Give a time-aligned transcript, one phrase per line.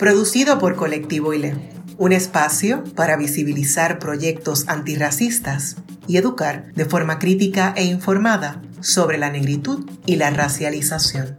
[0.00, 1.54] producido por Colectivo ILE,
[1.98, 5.76] un espacio para visibilizar proyectos antirracistas
[6.06, 11.36] y educar de forma crítica e informada sobre la negritud y la racialización.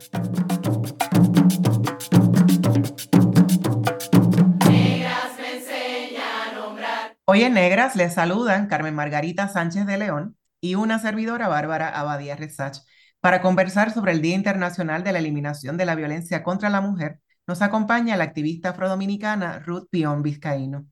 [7.26, 12.36] Hoy en Negras les saludan Carmen Margarita Sánchez de León y una servidora Bárbara Abadía
[12.36, 12.78] Resach
[13.22, 17.22] para conversar sobre el Día Internacional de la Eliminación de la Violencia contra la Mujer,
[17.48, 20.86] nos acompaña la activista afrodominicana Ruth Pion Vizcaíno.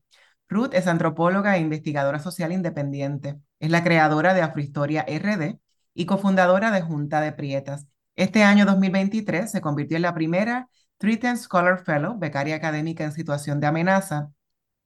[0.48, 3.38] Ruth es antropóloga e investigadora social independiente.
[3.60, 5.58] Es la creadora de Afrohistoria RD
[5.94, 7.86] y cofundadora de Junta de Prietas.
[8.16, 13.60] Este año 2023 se convirtió en la primera Triton Scholar Fellow, becaria académica en situación
[13.60, 14.30] de amenaza,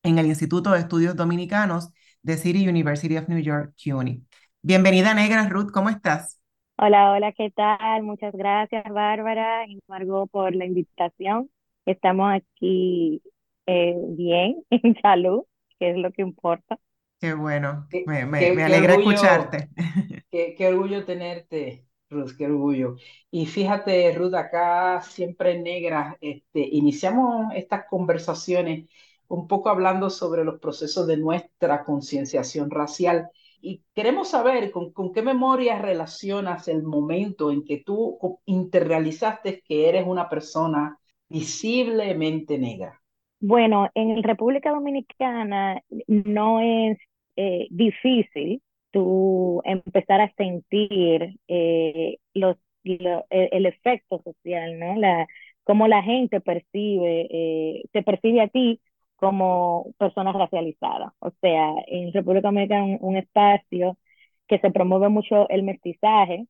[0.02, 1.90] en el Instituto de Estudios Dominicanos
[2.22, 4.22] de City University of New York, CUNY.
[4.62, 6.40] Bienvenida, Negra Ruth, ¿cómo estás?
[6.76, 8.02] Hola, hola, ¿qué tal?
[8.02, 11.50] Muchas gracias, Bárbara y Margot, por la invitación.
[11.86, 13.22] Estamos aquí
[13.66, 15.42] eh, bien, en salud,
[15.78, 16.78] que es lo que importa.
[17.20, 19.70] Qué bueno, me, me, alegra escucharte.
[20.30, 22.96] Qué, qué, orgullo tenerte, Ruth, qué orgullo.
[23.30, 28.90] Y fíjate, Ruth, acá siempre negra, este, iniciamos estas conversaciones
[29.28, 35.12] un poco hablando sobre los procesos de nuestra concienciación racial y queremos saber con, con,
[35.12, 40.98] qué memoria relacionas el momento en que tú interrealizaste que eres una persona
[41.34, 43.00] visiblemente negra.
[43.40, 46.96] Bueno, en República Dominicana no es
[47.34, 54.94] eh, difícil tú empezar a sentir eh, los, el, efecto social, ¿no?
[54.94, 55.26] La,
[55.64, 58.80] cómo la gente percibe, eh, percibe a ti
[59.16, 61.12] como personas racializadas.
[61.18, 63.98] O sea, en República Dominicana un, un espacio
[64.46, 66.46] que se promueve mucho el mestizaje,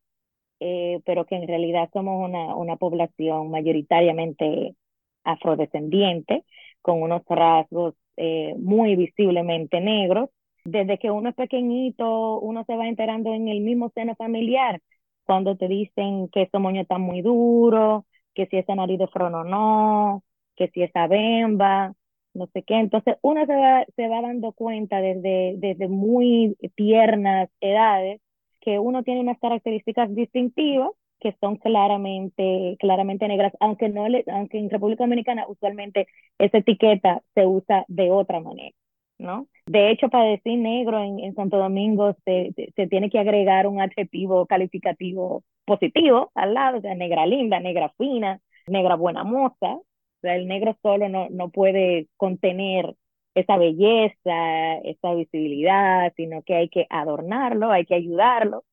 [0.67, 4.75] eh, pero que en realidad somos una, una población mayoritariamente
[5.23, 6.45] afrodescendiente,
[6.81, 10.31] con unos rasgos eh, muy visiblemente negros.
[10.65, 14.81] Desde que uno es pequeñito, uno se va enterando en el mismo seno familiar,
[15.27, 19.45] cuando te dicen que ese moño está muy duro, que si esa nariz de frono
[19.45, 20.25] no,
[20.57, 21.93] que si esa bemba,
[22.33, 22.77] no sé qué.
[22.77, 28.23] Entonces uno se va, se va dando cuenta desde, desde muy tiernas edades
[28.65, 34.59] que uno tiene unas características distintivas que son claramente, claramente negras, aunque, no le, aunque
[34.59, 36.07] en República Dominicana usualmente
[36.39, 38.77] esa etiqueta se usa de otra manera.
[39.19, 39.47] ¿no?
[39.67, 43.81] De hecho, para decir negro en, en Santo Domingo se, se, tiene que agregar un
[43.81, 49.79] adjetivo calificativo positivo al lado, o sea, negra linda, negra fina, negra buena moza,
[50.25, 52.97] sea, el negro solo no, no puede contener
[53.35, 58.65] esa belleza, esa visibilidad, sino que hay que adornarlo, hay que ayudarlo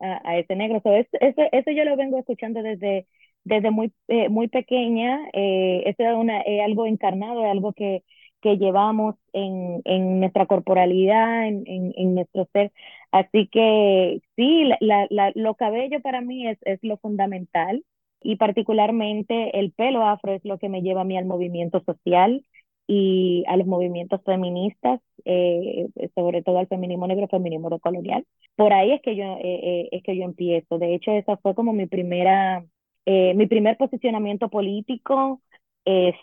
[0.00, 0.82] a, ese negro.
[0.84, 3.06] eso, eso, yo lo vengo escuchando desde,
[3.44, 5.20] desde muy, eh, muy pequeña.
[5.32, 8.02] Eh, eso es, una, algo encarnado, es algo que,
[8.40, 12.72] que llevamos en, en nuestra corporalidad, en, en, en, nuestro ser.
[13.12, 17.84] Así que sí, la, la, lo cabello para mí es, es lo fundamental
[18.22, 22.44] y particularmente el pelo afro es lo que me lleva a mí al movimiento social
[22.86, 28.26] y a los movimientos feministas, eh, sobre todo al feminismo negro, feminismo colonial.
[28.56, 30.78] Por ahí es que yo eh, eh, es que yo empiezo.
[30.78, 32.64] De hecho, esa fue como mi primera
[33.06, 35.42] mi primer posicionamiento político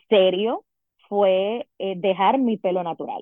[0.10, 0.66] serio
[1.08, 3.22] fue dejar mi pelo natural.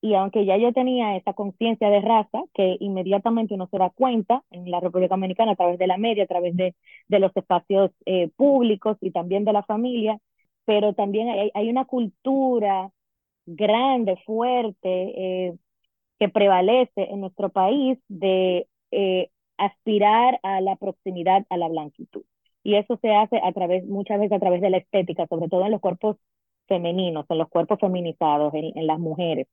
[0.00, 4.44] Y aunque ya yo tenía esa conciencia de raza, que inmediatamente uno se da cuenta
[4.50, 6.74] en la República Dominicana a través de la media, a través de,
[7.08, 10.18] de los espacios eh, públicos y también de la familia,
[10.66, 12.92] pero también hay, hay una cultura
[13.46, 15.56] grande, fuerte, eh,
[16.18, 22.24] que prevalece en nuestro país de eh, aspirar a la proximidad a la blanquitud.
[22.62, 25.64] Y eso se hace a través, muchas veces a través de la estética, sobre todo
[25.66, 26.16] en los cuerpos
[26.68, 29.46] femeninos, en los cuerpos feminizados, en, en las mujeres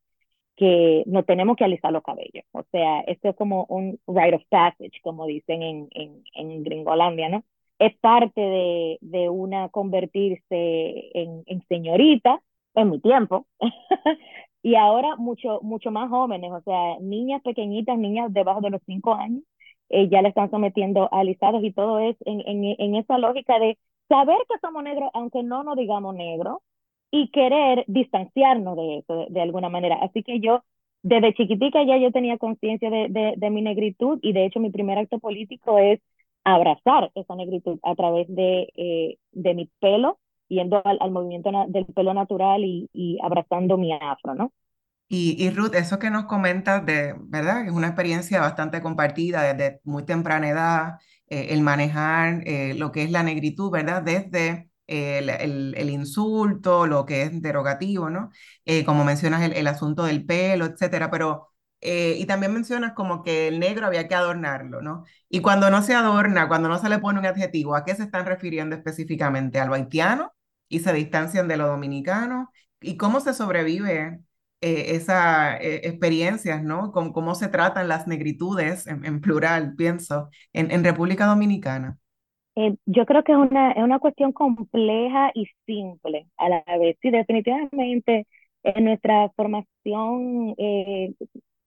[0.56, 2.46] que no tenemos que alisar los cabellos.
[2.52, 7.30] O sea, esto es como un rite of passage, como dicen en, en, en Gringolandia,
[7.30, 7.44] ¿no?
[7.86, 12.42] Es parte de, de una convertirse en, en señorita
[12.76, 13.48] en mi tiempo.
[14.64, 19.16] y ahora mucho, mucho más jóvenes, o sea, niñas pequeñitas, niñas debajo de los cinco
[19.16, 19.44] años,
[19.90, 23.60] eh, ya le están sometiendo a alisados y todo es en, en, en esa lógica
[23.60, 23.78] de
[24.08, 26.60] saber que somos negros, aunque no nos digamos negros,
[27.12, 29.98] y querer distanciarnos de eso de, alguna manera.
[30.02, 30.64] Así que yo,
[31.04, 34.98] desde chiquitica ya yo tenía conciencia de, de, mi negritud y de hecho mi primer
[34.98, 36.00] acto político es
[36.44, 42.13] abrazar esa negritud a través de, eh, de mi pelo, yendo al, movimiento del pelo
[42.13, 44.54] natural y, y, abrazando mi afro, ¿no?
[45.07, 47.66] Y, y Ruth, eso que nos comentas de, ¿verdad?
[47.66, 53.04] Es una experiencia bastante compartida desde muy temprana edad, eh, el manejar eh, lo que
[53.04, 54.01] es la negritud, ¿verdad?
[54.04, 58.30] Desde el, el, insulto, lo que es derogativo, ¿no?
[58.86, 61.53] como mencionas el, el, asunto del pelo, etcétera, pero
[61.86, 65.04] eh, y también mencionas como que el negro había que adornarlo, ¿no?
[65.30, 68.04] Y cuando no se adorna, cuando no se le pone un adjetivo, ¿a qué se
[68.04, 69.60] están refiriendo específicamente?
[69.60, 70.32] ¿A lo haitiano?
[70.70, 72.52] ¿Y se distancian de lo dominicano?
[72.80, 74.22] ¿Y cómo se sobrevive
[74.62, 76.94] eh, esas eh, experiencias, ¿no?
[76.94, 81.98] ¿Cómo, ¿Cómo, se tratan las negritudes, en, plural, pienso, en, en República Dominicana?
[82.86, 86.98] yo creo que es una, es una cuestión compleja y simple a la vez.
[87.02, 88.28] Sí, definitivamente
[88.64, 90.56] en nuestra formación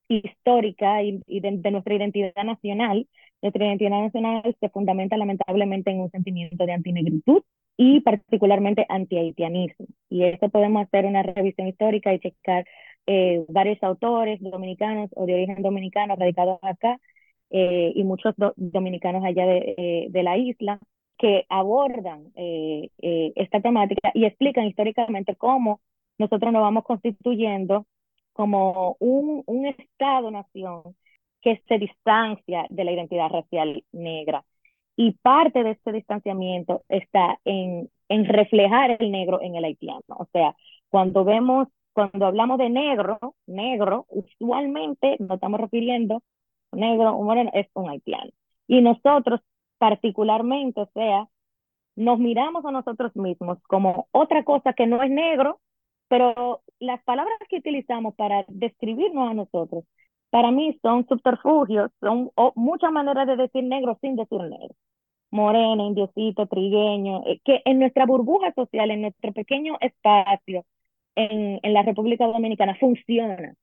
[0.08, 3.06] histórica y, de, nuestra identidad nacional.
[3.42, 7.42] Nuestra identidad nacional se fundamenta lamentablemente en un sentimiento de antinegritud
[7.76, 9.86] y particularmente anti-haitianismo.
[10.08, 12.64] Y eso podemos hacer una revisión histórica y checar
[13.06, 16.98] eh, varios autores dominicanos o de origen dominicano radicados acá
[17.50, 20.80] eh, y muchos dominicanos allá de, eh, de, la isla
[21.18, 25.80] que abordan esta temática y explican históricamente cómo
[26.18, 27.86] nosotros nos vamos constituyendo
[28.36, 30.82] como un, un Estado-nación
[31.40, 34.44] que se distancia de la identidad racial negra.
[34.94, 40.02] Y parte de ese distanciamiento está en, en reflejar el negro en el haitiano.
[40.08, 40.54] O sea,
[40.90, 46.22] cuando vemos, cuando hablamos de negro, negro, usualmente nos estamos refiriendo,
[46.72, 48.30] negro, un moreno, es un haitiano.
[48.68, 49.40] Y nosotros,
[49.78, 51.26] particularmente, o sea,
[51.96, 55.60] nos miramos a nosotros mismos como otra cosa que no es negro,
[56.08, 59.84] pero las palabras que utilizamos para describirnos a nosotros,
[60.30, 64.74] para mí son subterfugios, son muchas maneras de decir negro sin decir negro.
[65.30, 70.64] Morena, indiosito, trigueño, eh, que en nuestra burbuja social, en nuestro pequeño espacio
[71.14, 73.54] en, en la República Dominicana funciona.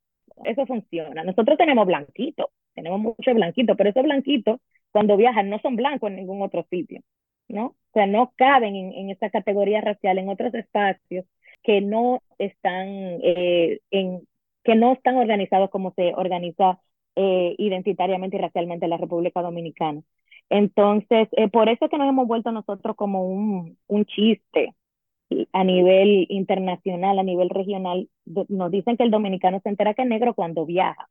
[0.43, 1.23] Eso funciona.
[1.23, 4.59] Nosotros tenemos blanquitos, tenemos muchos blanquitos, pero esos blanquitos
[4.91, 7.01] cuando viajan no son blancos en ningún otro sitio,
[7.47, 7.65] ¿no?
[7.67, 11.25] O sea, no caben en, en esa categoría racial en otros espacios
[11.63, 12.87] que no están
[13.23, 14.21] eh, en
[14.63, 16.79] que no están organizados como se organiza
[17.15, 20.01] eh, identitariamente y racialmente la República Dominicana.
[20.49, 24.73] Entonces, eh, por eso es que nos hemos vuelto nosotros como un, un chiste
[25.51, 28.09] a nivel internacional, a nivel regional.
[28.25, 31.09] Nos dicen que el dominicano se entera que es negro cuando viaja.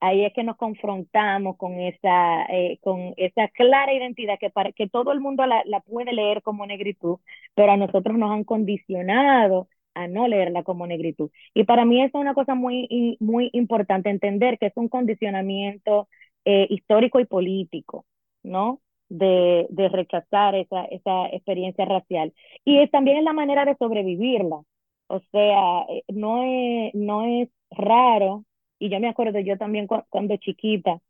[0.00, 2.46] Ahí es que nos confrontamos con esa,
[2.80, 6.66] con esa clara identidad que, para, que todo el mundo la, la puede leer como
[6.66, 7.18] negritud,
[7.54, 9.68] pero a nosotros nos han condicionado
[10.02, 11.30] a no leerla como negritud.
[11.54, 16.08] Y para mí es una cosa muy, muy importante entender que es un condicionamiento
[16.44, 18.04] eh, histórico y político,
[18.42, 18.80] ¿no?
[19.08, 22.32] De, de rechazar esa, esa experiencia racial.
[22.64, 24.62] Y es, también es la manera de sobrevivirla.
[25.08, 28.44] O sea, eh, no es, no es raro,
[28.78, 31.00] y yo me acuerdo yo también cuando chiquita,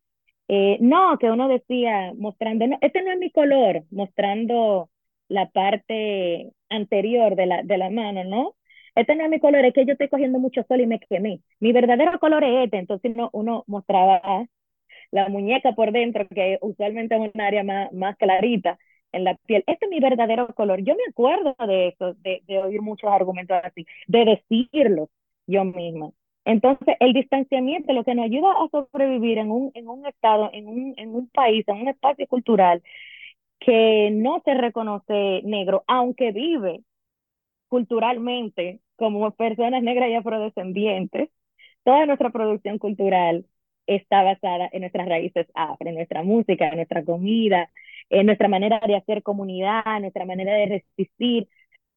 [0.48, 4.90] eh, no, que uno decía, mostrando, no, este no es mi color, mostrando
[5.28, 8.56] la parte anterior de la, de la mano, ¿no?
[8.94, 11.40] Este no es mi color, es que yo estoy cogiendo mucho sol y me quemé.
[11.60, 14.20] Mi verdadero color es este, entonces uno, mostraba
[15.10, 18.78] la muñeca por dentro, que usualmente es un área más, más clarita
[19.12, 19.64] en la piel.
[19.66, 20.80] Este es mi verdadero color.
[20.82, 25.10] Yo me acuerdo de eso, de, de oír muchos argumentos así, de decirlo
[25.46, 26.10] yo misma.
[26.44, 30.68] Entonces, el distanciamiento, lo que nos ayuda a sobrevivir en un, en un estado, en
[30.68, 32.82] un, en un país, en un espacio cultural
[33.60, 36.82] que no se reconoce negro, aunque vive
[37.70, 41.30] culturalmente como personas negras y afrodescendientes,
[41.84, 43.46] toda nuestra producción cultural
[43.86, 47.70] está basada en nuestras raíces afro, en nuestra música, en nuestra comida,
[48.10, 51.48] en nuestra manera de hacer comunidad, en nuestra manera de resistir.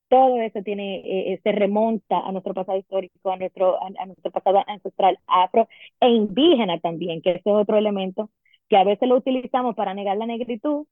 [0.09, 4.31] Todo eso tiene, eh, eh, se remonta a nuestro pasado histórico, a nuestro, a, nuestro
[4.31, 5.67] pasado ancestral afro
[5.99, 8.29] e indígena también, que es otro elemento
[8.69, 10.85] que a veces lo utilizamos para negar la negritud,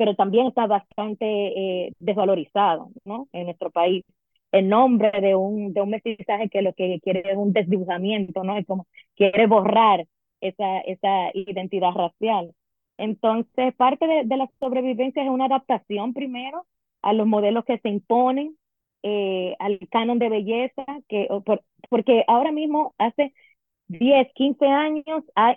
[0.00, 3.28] pero también está bastante eh, desvalorizado ¿no?
[3.34, 4.02] en nuestro país
[4.50, 8.56] en nombre de un, de un mestizaje que lo que quiere es un desdibujamiento, ¿no?
[8.56, 10.06] Es como quiere borrar
[10.40, 12.54] esa, esa identidad racial.
[12.96, 16.66] Entonces, parte de, de la sobrevivencia es una adaptación primero
[17.02, 18.56] a los modelos que se imponen,
[19.02, 23.34] eh, al canon de belleza, que, por, porque ahora mismo hace
[23.88, 25.54] 10, 15 años ha,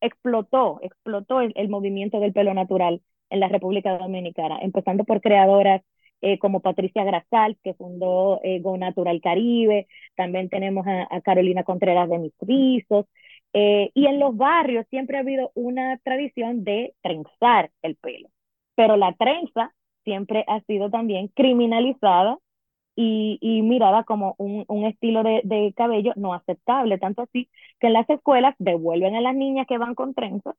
[0.00, 5.82] explotó, explotó el, el movimiento del pelo natural en la República Dominicana, empezando por creadoras
[6.20, 12.08] eh, como Patricia Grasal, que fundó eh, Go Natural Caribe, también tenemos a, Carolina Contreras
[12.08, 12.32] de Mis
[13.52, 18.28] eh, y en los barrios siempre ha habido una tradición de trenzar el pelo,
[18.74, 19.72] pero la trenza
[20.04, 22.38] siempre ha sido también criminalizada
[22.96, 27.48] y, y mirada como un, un estilo de, de, cabello no aceptable, tanto así
[27.80, 30.56] que en las escuelas devuelven a las niñas que van con trenzas,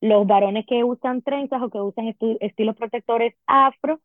[0.00, 4.00] los varones que usan trenzas o que usan estilos protectores afro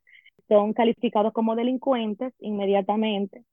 [0.47, 3.43] son calificados como delincuentes inmediatamente.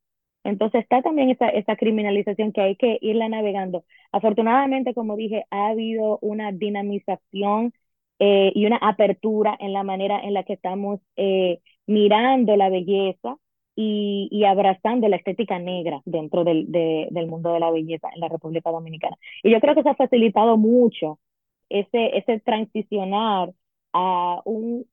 [0.44, 3.84] Entonces está también esa, esa criminalización que hay que irla navegando.
[4.12, 7.72] Afortunadamente, como dije, ha habido una dinamización
[8.18, 13.36] eh, y una apertura en la manera en la que estamos eh, mirando la belleza
[13.76, 18.28] y, y, abrazando la estética negra dentro del, del mundo de la belleza en la
[18.28, 19.16] República Dominicana.
[19.44, 21.20] Y yo creo que se ha facilitado mucho
[21.68, 23.52] ese, ese transicionar
[23.92, 24.86] a, un,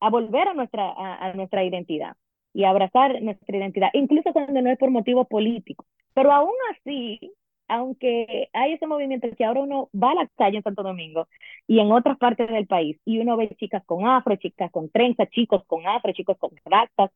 [0.00, 2.16] a volver a nuestra, a, nuestra identidad
[2.52, 5.86] y abrazar nuestra identidad, incluso cuando no es por motivos políticos.
[6.14, 7.32] Pero aún así,
[7.68, 11.28] aunque hay ese movimiento que ahora uno va a la calle en Santo Domingo
[11.66, 15.26] y en otras partes del país y uno ve chicas con afro, chicas con trenza,
[15.26, 17.10] chicos con afro, chicos con rastas,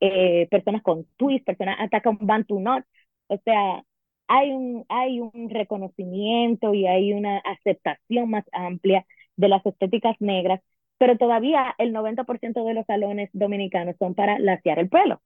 [0.00, 2.84] eh, personas con twist, personas hasta con bantu knot,
[3.28, 3.84] o sea,
[4.28, 10.60] hay un, hay un reconocimiento y hay una aceptación más amplia de las estéticas negras,
[10.98, 15.20] pero todavía el 90% de los salones dominicanos son para laciar el pelo.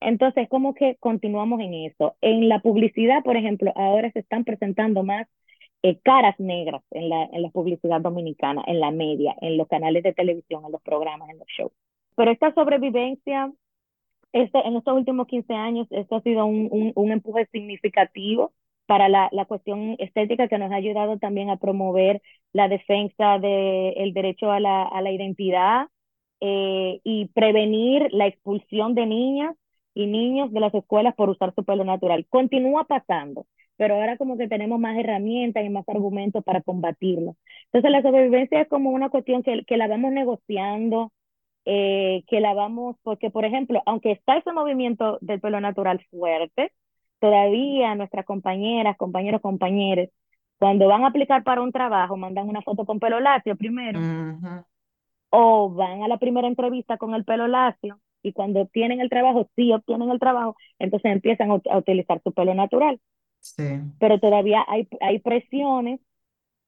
[0.00, 2.16] Entonces, como que continuamos en eso.
[2.20, 5.26] En la publicidad, por ejemplo, ahora se están presentando más
[5.82, 10.02] eh, caras negras en la, en la publicidad dominicana, en la media, en los canales
[10.02, 11.72] de televisión, en los programas, en los shows.
[12.16, 13.52] Pero esta sobrevivencia
[14.32, 18.52] este, en estos últimos 15 años, esto ha sido un, un, empuje significativo
[18.86, 24.12] para la, la, cuestión estética que nos ha ayudado también a promover la defensa del
[24.14, 25.88] derecho a la, a la identidad
[26.40, 29.56] eh, y prevenir la expulsión de niñas
[29.94, 32.26] y niños de las escuelas por usar su pelo natural.
[32.30, 37.36] Continúa pasando, pero ahora como que tenemos más herramientas y más argumentos para combatirlo.
[37.66, 41.12] Entonces la sobrevivencia es como una cuestión que, que la vamos negociando,
[41.70, 46.72] eh, que la vamos, porque por ejemplo, aunque está ese movimiento del pelo natural fuerte,
[47.20, 50.08] todavía nuestras compañeras, compañeros, compañeros,
[50.58, 54.00] cuando van a aplicar para un trabajo, mandan una foto con pelo lacio primero,
[55.28, 59.50] o van a la primera entrevista con el pelo lacio, y cuando obtienen el trabajo,
[59.54, 62.98] sí obtienen el trabajo, entonces empiezan a, utilizar su pelo natural.
[63.40, 63.78] Sí.
[64.00, 66.00] Pero todavía hay, hay presiones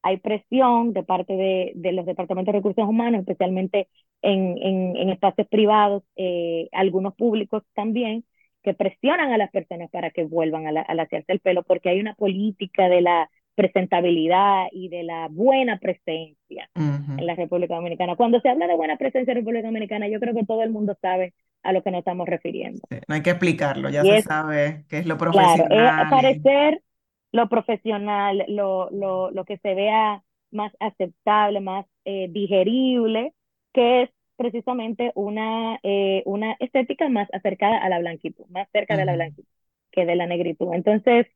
[0.03, 3.89] hay presión de parte de, de, los departamentos de recursos humanos, especialmente
[4.23, 8.25] en, en, en espacios privados, eh, algunos públicos también,
[8.63, 11.89] que presionan a las personas para que vuelvan a, la, a hacerse el pelo, porque
[11.91, 18.17] hay una política de la presentabilidad y de la buena presencia en la República Dominicana.
[18.17, 20.71] Cuando se habla de buena presencia en la República Dominicana, yo creo que todo el
[20.71, 22.81] mundo sabe a lo que nos estamos refiriendo.
[23.07, 25.69] no hay que explicarlo, ya se sabe qué es lo profesional.
[25.69, 26.83] Claro, es parecer
[27.33, 33.35] lo profesional, lo, lo, lo que se vea más aceptable, más eh, digerible,
[33.73, 39.05] que es precisamente una, eh, una estética más acercada a la blanquitud, más cerca de
[39.05, 39.49] la blanquitud
[39.93, 40.73] que de la negritud.
[40.75, 41.27] Entonces,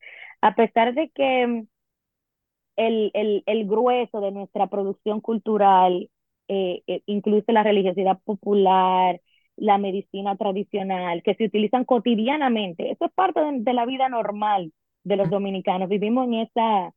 [0.40, 1.64] a pesar de que
[2.76, 6.10] el, el, el grueso de nuestra producción cultural
[6.48, 9.20] eh, incluye la religiosidad popular,
[9.56, 14.72] la medicina tradicional, que se utilizan cotidianamente, eso es parte de la vida normal
[15.04, 15.88] de los dominicanos.
[15.88, 16.92] Vivimos en esa,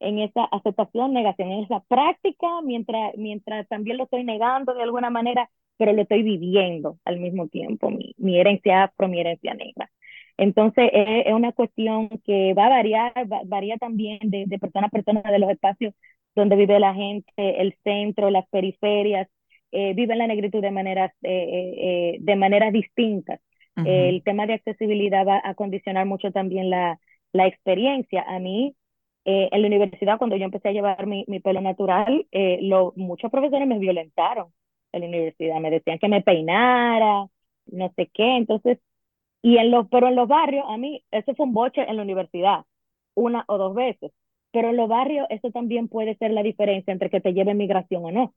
[0.00, 5.10] en esa aceptación, negación, en esa práctica, mientras, mientras también lo estoy negando de alguna
[5.10, 9.90] manera, pero lo estoy viviendo al mismo tiempo, mi, mi herencia afro, mi herencia negra.
[10.38, 13.12] Entonces, es, una cuestión que va a variar,
[13.46, 15.94] varía también de, de, persona a persona, de los espacios
[16.34, 19.28] donde vive la gente, el centro, las periferias,
[19.72, 23.40] eh, viven la negritud de maneras, eh, eh, de maneras distintas.
[23.84, 26.98] El tema de accesibilidad va a condicionar mucho también la,
[27.36, 28.24] la experiencia.
[28.26, 28.76] A mí,
[29.24, 32.92] eh, en la universidad, cuando yo empecé a llevar mi, mi pelo natural, eh, lo,
[32.96, 34.52] muchos profesores me violentaron
[34.92, 37.26] en la universidad, me decían que me peinara,
[37.66, 38.78] no sé qué, entonces,
[39.42, 42.02] y en los, pero en los barrios, a mí, eso fue un boche en la
[42.02, 42.64] universidad,
[43.14, 44.12] una o dos veces,
[44.52, 48.04] pero en los barrios eso también puede ser la diferencia entre que te lleve migración
[48.04, 48.34] o no,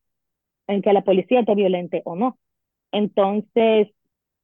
[0.67, 2.37] en que la policía te violente o no.
[2.91, 3.89] Entonces,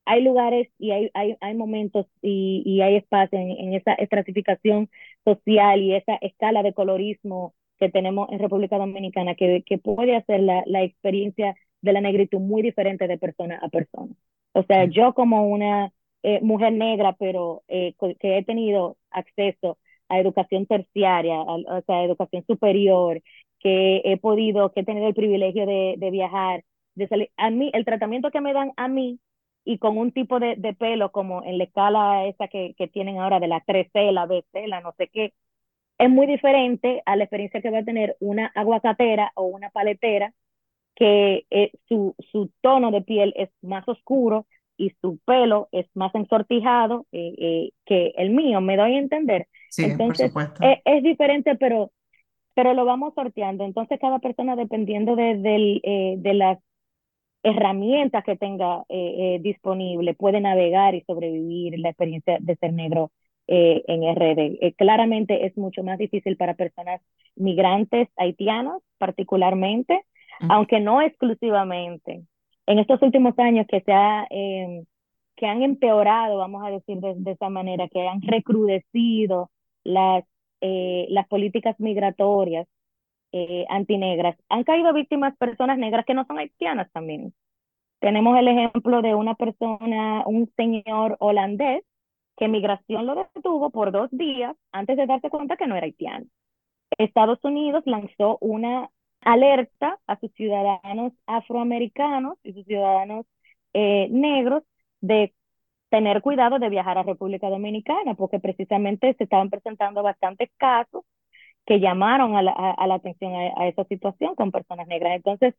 [0.05, 4.89] hay lugares y hay, hay, hay momentos y, y hay espacio en, en, esa estratificación
[5.23, 10.41] social y esa escala de colorismo que tenemos en República Dominicana que, que puede hacer
[10.41, 14.13] la, la experiencia de la negritud muy diferente de persona a persona.
[14.53, 15.91] O sea, yo como una
[16.23, 19.77] eh, mujer negra, pero eh, que he tenido acceso
[20.09, 23.21] a educación terciaria, o sea, educación superior,
[23.59, 26.63] que he podido, que he tenido el privilegio de, de viajar,
[26.95, 29.19] de salir, a mí, el tratamiento que me dan a mí
[29.65, 33.17] y con un tipo de, de pelo como en la escala esa que, que tienen
[33.19, 35.33] ahora de la 3C, la BC, la no sé qué,
[35.97, 40.33] es muy diferente a la experiencia que va a tener una aguacatera o una paletera
[40.95, 44.45] que eh, su, su tono de piel es más oscuro
[44.77, 49.47] y su pelo es más ensortijado eh, eh, que el mío, me doy a entender.
[49.69, 50.63] Sí, Entonces, por supuesto.
[50.63, 51.91] Es, es, diferente, pero,
[52.53, 53.63] pero lo vamos sorteando.
[53.63, 56.59] Entonces, cada persona, dependiendo de, de, de las
[57.45, 63.11] herramientas que tenga eh, eh, disponible, puede navegar y sobrevivir la experiencia de ser negro
[63.47, 64.73] eh, en RD.
[64.75, 67.01] claramente es mucho más difícil para personas
[67.35, 70.47] migrantes haitianos, particularmente, uh -huh.
[70.53, 72.23] aunque no exclusivamente.
[72.65, 74.85] En estos últimos años que se ha, em,
[75.35, 79.51] que han empeorado, vamos a decir de, de esa manera, que han recrudecido
[79.83, 80.23] las,
[81.09, 82.67] las políticas migratorias
[83.37, 84.37] eh, antinegras.
[84.47, 87.33] Han caído víctimas personas negras que no son haitianas también.
[87.99, 91.83] Tenemos el ejemplo de una persona, un señor holandés,
[92.37, 96.25] que migración lo detuvo por dos días antes de darse cuenta que no era haitiano.
[96.97, 98.89] Estados Unidos lanzó una
[99.19, 103.25] alerta a sus ciudadanos afroamericanos y sus ciudadanos
[103.73, 104.63] eh, negros
[105.01, 105.33] de
[105.89, 111.03] tener cuidado de viajar a República Dominicana, porque precisamente se estaban presentando bastantes casos
[111.65, 115.15] que llamaron a la, a, la atención a, esa situación con personas negras.
[115.15, 115.55] Entonces,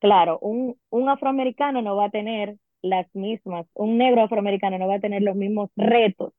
[0.00, 4.96] claro, un, un afroamericano no va a tener las mismas, un negro afroamericano no va
[4.96, 6.32] a tener los mismos retos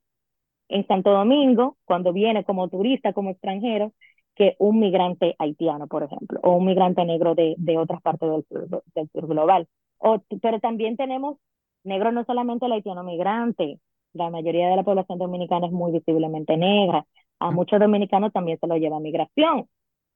[0.69, 3.93] en Santo Domingo cuando viene como turista, como extranjero,
[4.35, 8.45] que un migrante haitiano, por ejemplo, o un migrante negro de, de otras partes del
[8.47, 9.67] sur, del sur global.
[9.97, 11.37] O, pero también tenemos
[11.83, 13.79] negros no solamente el haitiano migrante,
[14.13, 17.05] la mayoría de la población dominicana es muy visiblemente negra,
[17.39, 19.67] a muchos dominicanos también se lo lleva migración.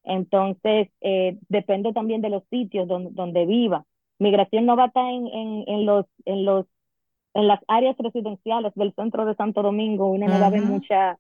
[0.04, 3.86] Entonces, eh, depende también de los sitios donde, donde viva.
[4.20, 6.66] Migración no va a estar en, en, en, los, en, los,
[7.34, 11.20] en las áreas residenciales del centro de Santo Domingo, uno no va a ver mucha,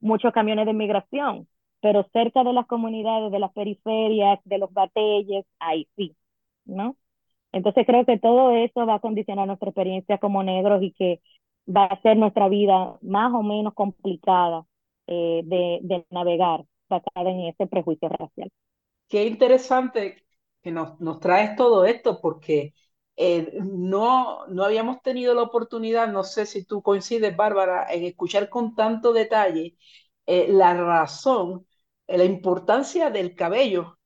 [0.00, 1.48] muchos camiones de migración,
[1.80, 6.16] pero cerca de las comunidades, de las periferias, de los batelles, ahí sí,
[6.64, 6.96] ¿no?
[7.52, 11.20] Entonces creo que todo eso va a condicionar nuestra experiencia como negros y que
[11.68, 14.66] va a hacer nuestra vida más o menos complicada
[15.06, 18.50] eh, de, de, navegar basada en ese prejuicio racial.
[19.08, 20.24] Qué interesante
[20.62, 22.74] que nos, nos traes todo esto porque
[23.16, 28.48] eh, no, no habíamos tenido la oportunidad, no sé si tú coincides, Bárbara, en escuchar
[28.48, 29.76] con tanto detalle
[30.26, 31.66] eh, la razón,
[32.06, 33.98] la importancia del cabello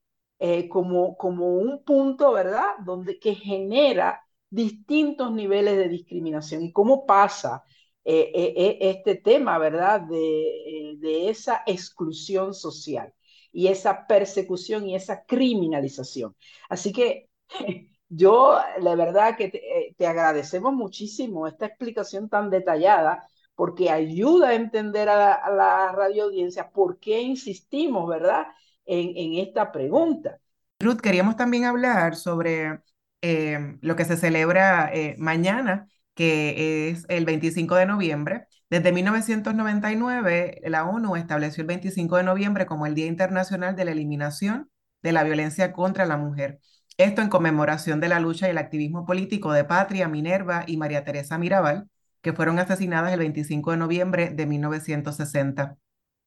[0.68, 7.64] como, como un punto, ¿verdad?, donde que genera distintos niveles de discriminación y cómo pasa
[8.10, 13.12] eh, eh, este tema, ¿verdad?, de, de, esa exclusión social
[13.52, 16.34] y esa persecución y esa criminalización.
[16.68, 17.28] Así que
[18.08, 24.54] yo, la verdad que te, te agradecemos muchísimo esta explicación tan detallada porque ayuda a
[24.54, 28.46] entender a a la radio audiencia por qué insistimos, ¿verdad?,
[28.86, 30.38] en, en esta pregunta.
[30.80, 32.80] Ruth, queríamos también hablar sobre
[33.20, 35.88] eh, lo que se celebra eh, mañana,
[36.18, 38.48] que es el 25 de noviembre.
[38.68, 43.92] Desde 1999, la ONU estableció el 25 de noviembre como el Día Internacional de la
[43.92, 44.68] Eliminación
[45.00, 46.58] de la Violencia contra la Mujer.
[46.96, 51.04] Esto en conmemoración de la lucha y el activismo político de Patria, Minerva y María
[51.04, 51.88] Teresa Mirabal,
[52.20, 55.76] que fueron asesinadas el 25 de noviembre de 1960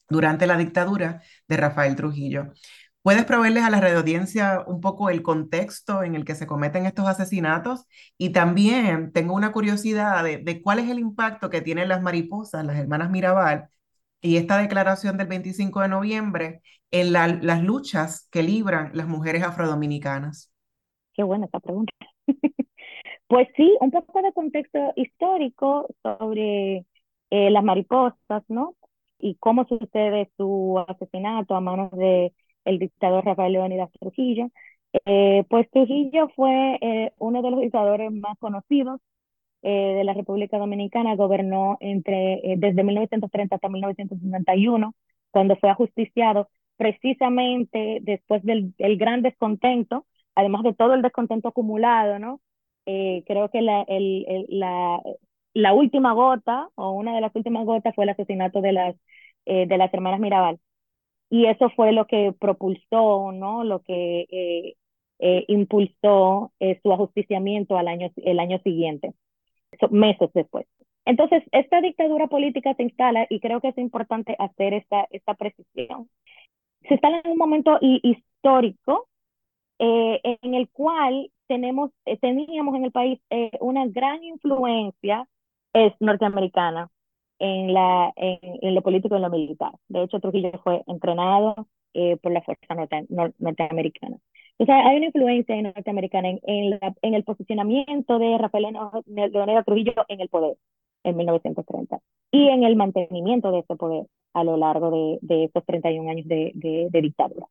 [0.08, 2.54] durante la dictadura de Rafael Trujillo.
[3.02, 7.08] ¿Puedes proveerles a la audiencia un poco el contexto en el que se cometen estos
[7.08, 7.88] asesinatos?
[8.18, 12.64] Y también tengo una curiosidad de, de, cuál es el impacto que tienen las mariposas,
[12.64, 13.70] las hermanas Mirabal,
[14.22, 16.62] y esta declaración del 25 de noviembre
[16.92, 20.54] en la, las luchas que libran las mujeres afrodominicanas.
[21.14, 21.94] Qué buena esta pregunta.
[23.28, 26.86] pues sí, un poco de contexto histórico sobre
[27.32, 28.76] eh, las mariposas, ¿no?
[29.18, 32.34] Y cómo sucede su asesinato a manos de
[32.66, 34.50] el dictador Rafael Leónidas Trujillo.
[35.06, 39.00] Eh, pues Trujillo fue eh, uno de los dictadores más conocidos
[39.64, 44.96] eh, de la República Dominicana, gobernó entre, desde 1930 hasta 1951,
[45.32, 52.42] cuando fue ajusticiado, precisamente después del, gran descontento, además de todo el descontento acumulado, ¿no?
[52.86, 53.86] creo que la,
[55.74, 58.96] última gota, o una de las últimas gotas, fue el asesinato de las
[59.94, 60.60] hermanas Mirabal
[61.32, 63.64] y eso fue lo que propulsó, ¿no?
[63.64, 64.76] Lo que eh,
[65.20, 69.14] eh, impulsó eh, su ajusticiamiento al año, el año siguiente,
[69.90, 70.68] meses después.
[71.06, 76.10] Entonces, esta dictadura política se instala, y creo que es importante hacer esta, esta precisión,
[76.82, 79.08] se instala en un momento histórico
[79.80, 83.20] en el cual tenemos, teníamos en el país
[83.62, 85.28] una gran influencia
[85.74, 86.90] es norteamericana
[87.42, 89.72] en, la, en, lo político y en lo militar.
[89.90, 91.68] De hecho, Trujillo fue entrenado
[92.22, 92.76] por la fuerza
[93.40, 94.18] norteamericana.
[94.58, 98.68] O sea, hay una influencia norteamericana en, en, en el posicionamiento de Rafael
[99.08, 100.56] Leonel Trujillo en el poder
[101.04, 102.00] en 1930
[102.32, 106.28] y en el mantenimiento de ese poder a lo largo de, de estos 31 años
[106.28, 107.48] de, de, dictadura.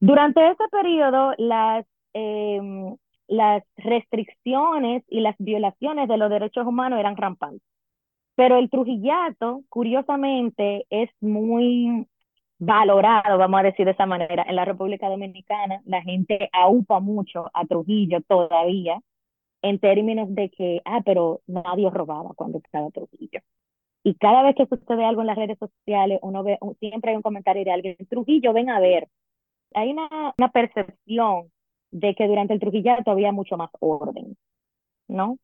[0.00, 2.96] Durante ese periodo, las, em,
[3.28, 7.62] las restricciones y las violaciones de los derechos humanos eran rampantes.
[8.40, 12.06] Pero el trujillato, curiosamente, es muy
[12.58, 14.46] valorado, vamos a decir de esa manera.
[14.48, 18.98] En la República Dominicana, la gente aupa mucho a Trujillo todavía,
[19.60, 23.40] en términos de que, ah, pero nadie robaba cuando estaba Trujillo.
[24.04, 27.22] Y cada vez que sucede algo en las redes sociales, uno ve, siempre hay un
[27.22, 29.08] comentario de alguien, Trujillo, ven a ver.
[29.74, 31.52] Hay una, una percepción
[31.90, 34.38] de que durante el Trujillato había mucho más orden,
[35.08, 35.36] ¿no?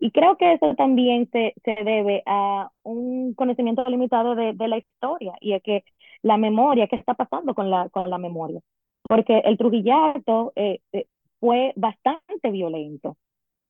[0.00, 4.78] Y creo que eso también se, se debe a un conocimiento limitado de, de la
[4.78, 5.84] historia y es que
[6.22, 8.60] la memoria, ¿qué está pasando con la, con la memoria?
[9.08, 11.06] Porque el Trujillato eh, eh,
[11.40, 13.16] fue bastante violento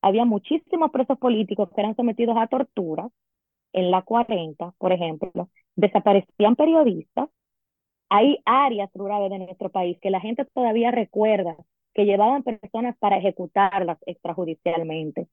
[0.02, 3.08] había muchísimos presos políticos que eran sometidos a tortura
[3.72, 7.28] en la 40, por ejemplo, desaparecían periodistas.
[8.10, 11.56] Hay áreas rurales de nuestro país que la gente todavía recuerda
[11.94, 15.28] que llevaban personas para ejecutarlas extrajudicialmente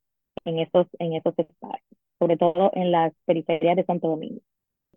[0.48, 4.42] en esos, en esos espacios, sobre todo en las periferias de Santo Domingo.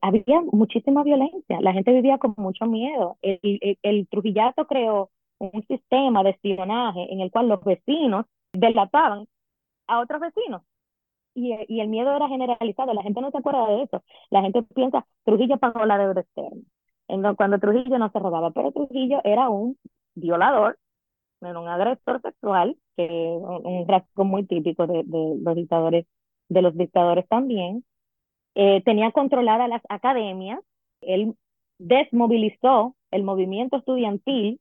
[0.03, 3.19] Había muchísima violencia, la gente vivía con mucho miedo.
[3.23, 9.27] El, el, el Trujillato creó un sistema de espionaje en el cual los vecinos delataban
[9.87, 10.63] a otros vecinos.
[11.35, 14.03] Y, y, el miedo era generalizado, la gente no se acuerda de eso.
[14.31, 16.63] La gente piensa, Trujillo pagó la deuda externa.
[17.37, 19.79] cuando Trujillo no se robaba, pero Trujillo era un
[20.15, 20.79] violador,
[21.41, 26.07] era un agresor sexual, que un rasgo muy típico de, de, los dictadores,
[26.49, 27.85] de los dictadores también.
[28.55, 30.61] Eh, tenía controlada las academias,
[31.01, 31.35] él
[31.79, 34.61] desmovilizó el movimiento estudiantil,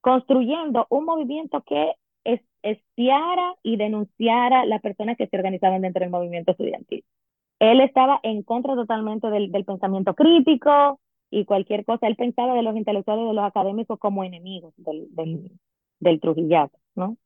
[0.00, 1.94] construyendo un movimiento que
[2.62, 7.04] espiara y denunciara las personas que se organizaban dentro del movimiento estudiantil.
[7.58, 10.98] Él estaba en contra totalmente del, del pensamiento crítico
[11.30, 12.06] y cualquier cosa.
[12.06, 15.50] Él pensaba de los intelectuales, de los académicos como enemigos del, del,
[16.04, 17.16] del Trujillato, ¿no?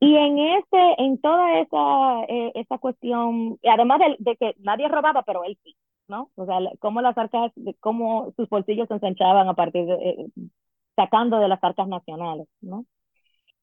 [0.00, 5.44] Y en ese, en toda esa, eh, esa cuestión, además de, que nadie robaba, pero
[5.44, 5.76] él sí,
[6.08, 6.30] ¿no?
[6.34, 10.26] O sea, cómo las arcas, cómo sus bolsillos se ensanchaban a partir de, eh,
[10.96, 12.84] sacando de las arcas nacionales, ¿no?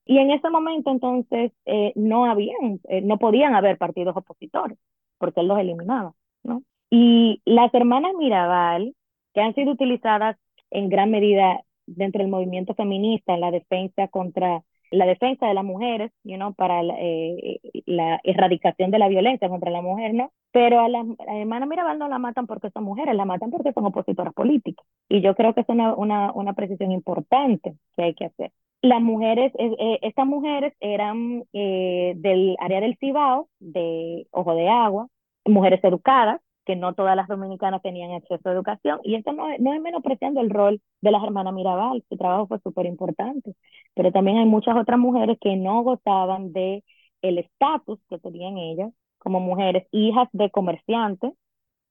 [0.05, 4.77] Y en ese momento entonces eh, no habían, no podían haber partidos opositores,
[5.17, 6.63] porque él los eliminaba, ¿no?
[6.89, 8.95] Y las hermanas Mirabal,
[9.33, 10.37] que han sido utilizadas
[10.71, 11.63] en gran medida
[11.95, 16.53] dentro del movimiento feminista en la defensa contra la defensa de las mujeres, you know,
[16.55, 20.31] para la, eh, la, erradicación de la violencia contra la mujer, ¿no?
[20.51, 23.85] Pero a las hermanas Mirabal no la matan porque son mujeres, la matan porque son
[23.85, 24.83] opositoras políticas.
[25.07, 29.01] Y yo creo que es una, una, una precisión importante que hay que hacer las
[29.01, 35.07] mujeres, eh, estas mujeres eran eh, del área del Cibao, de Ojo de Agua,
[35.45, 39.73] mujeres educadas, que no todas las dominicanas tenían acceso a educación, y esto no, no
[39.73, 43.55] es menospreciando el rol de las hermanas Mirabal, su trabajo fue súper importante,
[43.95, 46.83] pero también hay muchas otras mujeres que no gozaban de
[47.23, 51.33] el estatus que tenían ellas como mujeres, hijas de comerciantes,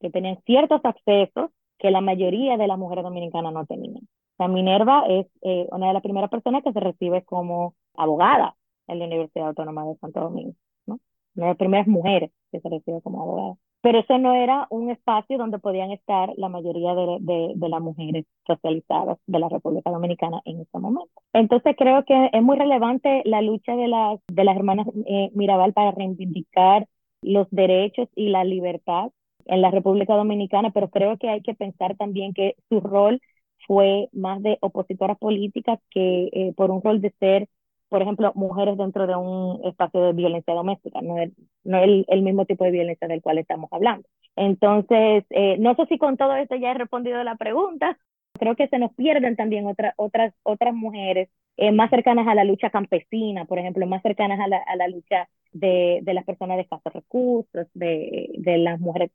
[0.01, 4.09] que tenían ciertos accesos que la mayoría de las mujeres dominicanas no tenían.
[4.39, 8.55] La Minerva es eh, una de las primeras personas que se recibe como abogada
[8.87, 10.55] en la Universidad Autónoma de Santo Domingo,
[10.87, 11.01] ¿no?
[11.35, 13.55] Una de las primeras mujeres que se recibe como abogada.
[13.81, 17.81] Pero ese no era un espacio donde podían estar la mayoría de, de, de las
[17.81, 21.13] mujeres socializadas de la República Dominicana en ese momento.
[21.33, 25.73] Entonces creo que es muy relevante la lucha de las, de las hermanas eh, Mirabal
[25.73, 26.87] para reivindicar
[27.23, 29.11] los derechos y la libertad
[29.47, 33.21] en la República Dominicana, pero creo que hay que pensar también que su rol
[33.67, 37.49] fue más de opositoras políticas que eh, por un rol de ser,
[37.89, 41.33] por ejemplo, mujeres dentro de un espacio de violencia doméstica, no es,
[41.65, 44.09] no el, el mismo tipo de violencia del cual estamos hablando.
[44.37, 47.99] Entonces, eh, no sé si con todo esto ya he respondido la pregunta.
[48.39, 52.45] Creo que se nos pierden también otras otras, otras mujeres eh, más cercanas a la
[52.45, 56.57] lucha campesina, por ejemplo, más cercanas a la, a la lucha de, de las personas
[56.57, 59.11] de escasos recursos, de, de las mujeres,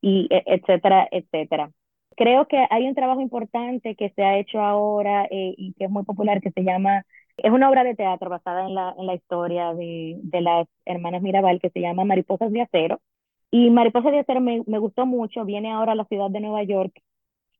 [0.00, 1.70] y e, etcétera, etcétera
[2.16, 5.90] creo que hay un trabajo importante que se ha hecho ahora eh, y que es
[5.90, 7.04] muy popular, que se llama,
[7.38, 11.22] es una obra de teatro basada en la, en la historia de, de las hermanas
[11.22, 13.00] Mirabal, que se llama Mariposas de Acero.
[13.50, 16.62] Y Mariposas de Acero me, me gustó mucho, viene ahora a la ciudad de Nueva
[16.64, 17.00] York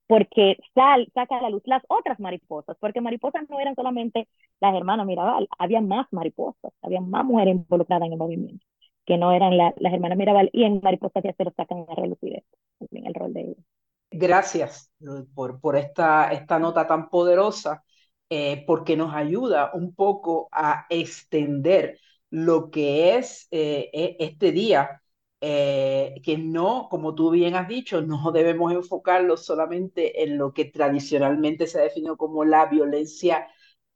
[0.08, 4.26] porque sal, saca a la luz las otras mariposas, porque mariposas no eran solamente
[4.60, 8.66] las hermanas Mirabal, había más mariposas, había más mujeres involucradas en el movimiento,
[9.04, 12.42] que no eran las hermanas Mirabal, y en Mariposas de Acero sacan a relucir
[12.78, 13.64] también el rol de ellos.
[14.10, 14.90] Gracias
[15.34, 17.84] por, por esta, esta nota tan poderosa,
[18.30, 21.98] eh, porque nos ayuda un poco a extender
[22.30, 25.02] lo que es eh, e, este día
[25.40, 30.66] eh, que no, como tú bien has dicho, no debemos enfocarlo solamente en lo que
[30.66, 33.48] tradicionalmente se ha definido como la violencia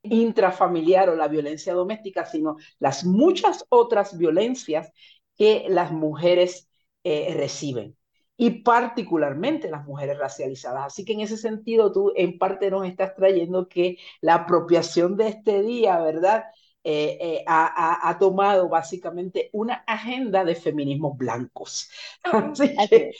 [0.02, 4.90] intrafamiliar o la violencia doméstica, sino las muchas otras violencias
[5.36, 6.68] que las mujeres
[7.04, 7.96] reciben
[8.36, 10.86] y particularmente las mujeres racializadas.
[10.86, 15.28] Así que en ese sentido tú en parte nos estás trayendo que la apropiación de
[15.28, 16.44] este día, ¿verdad?
[16.84, 21.88] Eh, eh, ha, tomado básicamente una agenda de feminismos blancos.
[22.24, 23.12] Así que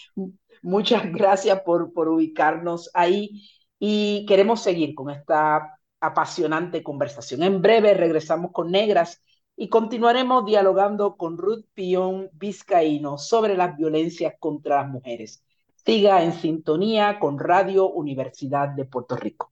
[0.63, 3.49] muchas gracias por, por ubicarnos ahí
[3.79, 7.45] y queremos seguir con esta apasionante conversación.
[7.45, 9.23] En breve regresamos con Negras
[9.63, 15.45] y continuaremos dialogando con Ruth Pion Vizcaíno sobre las violencias contra las mujeres.
[15.87, 19.52] Siga en sintonía con Radio Universidad de Puerto Rico.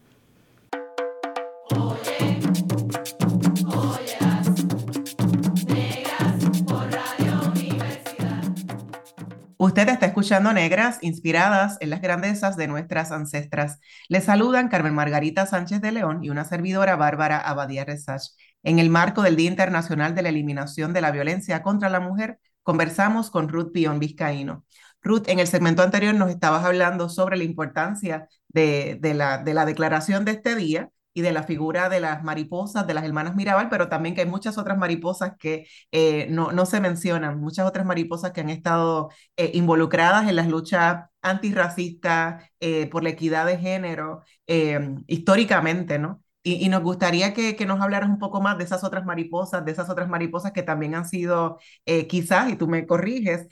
[9.63, 13.79] Usted está escuchando Negras, inspiradas en las grandezas de nuestras ancestras.
[14.09, 18.29] Le saludan Carmen Margarita Sánchez de León y una servidora Bárbara Abadía Resach.
[18.63, 22.39] En el marco del Día Internacional de la Eliminación de la Violencia contra la Mujer,
[22.63, 24.65] conversamos con Ruth Pion Vizcaíno.
[25.03, 30.31] Ruth, en el segmento anterior nos estabas hablando sobre la importancia de la declaración de
[30.31, 34.15] este día y de la figura de las mariposas, de las hermanas Mirabal, pero también
[34.15, 38.41] que hay muchas otras mariposas que eh, no, no se mencionan, muchas otras mariposas que
[38.41, 44.23] han estado eh, involucradas en las luchas antirracistas, eh, por la equidad de género,
[45.07, 46.21] históricamente, ¿no?
[46.43, 49.71] Y, nos gustaría que, que, nos hablaras un poco más de esas otras mariposas, de
[49.71, 51.59] esas otras mariposas que también han sido,
[52.09, 53.47] quizás, y tú me corriges,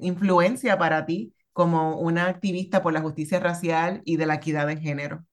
[0.00, 4.78] influencia para ti como una activista por la justicia racial y de la equidad de
[4.78, 5.24] género.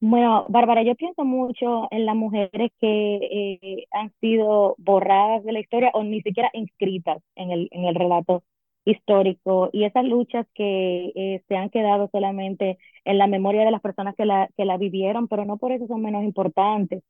[0.00, 3.16] Bueno, Bárbara, yo pienso mucho en las mujeres que
[3.62, 7.94] eh, han sido borradas de la historia o ni siquiera inscritas en el, en el
[7.94, 8.44] relato
[8.84, 13.80] histórico y esas luchas que eh, se han quedado solamente en la memoria de las
[13.80, 17.02] personas que la, que la vivieron, pero no por eso son menos importantes.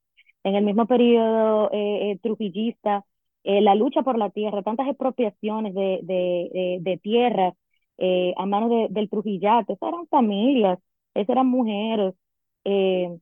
[0.44, 3.04] En el mismo periodo eh, trujillista,
[3.44, 7.54] la lucha por la tierra, tantas expropiaciones de, de, de tierras
[8.36, 10.78] a manos del Trujillato, esas eran familias,
[11.14, 12.14] esas eran mujeres,
[12.66, 13.18] eh,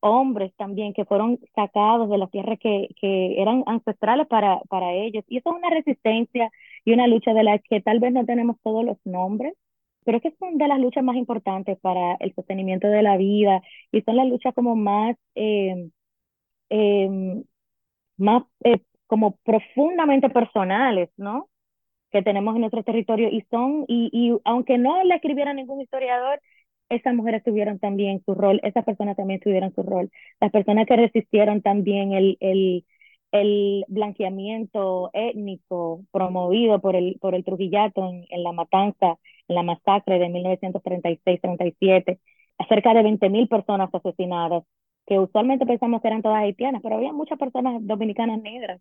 [0.00, 5.24] hombres también que fueron sacados de las tierras que, que eran ancestrales para, para ellos.
[5.28, 6.50] Y eso es una resistencia
[6.84, 9.54] y una lucha de la que tal vez no tenemos todos los nombres,
[10.04, 14.02] pero que son de las luchas más importantes para el sostenimiento de la vida y
[14.02, 15.90] son las luchas como más, eh,
[16.70, 17.44] em,
[18.18, 21.48] más eh, como profundamente personales, ¿no?
[22.12, 26.40] Que tenemos en nuestro territorio y son, y, y aunque no la escribiera ningún historiador,
[26.88, 30.10] esas mujeres tuvieron también su rol, esas personas también tuvieron su rol.
[30.40, 32.84] Las personas que resistieron también el, el,
[33.32, 40.18] el blanqueamiento étnico promovido por el, por el Trujillato en, la matanza, en la masacre
[40.18, 42.18] de 1936-37,
[42.68, 44.64] cerca de 20.000 personas asesinadas,
[45.06, 48.80] que usualmente pensamos que eran todas haitianas, pero había muchas personas dominicanas negras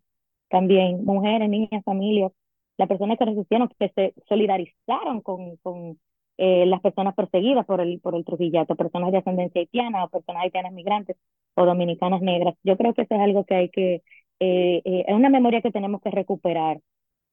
[0.49, 2.31] también, mujeres, niñas, familias,
[2.77, 5.99] las personas que resistieron, que se solidarizaron con, con
[6.37, 10.43] eh, las personas perseguidas por el, por el Trujillato, personas de ascendencia haitiana o personas
[10.43, 11.17] haitianas migrantes
[11.55, 12.55] o dominicanas negras.
[12.63, 13.95] Yo creo que eso es algo que hay que,
[14.39, 16.79] eh, eh, es una memoria que tenemos que recuperar.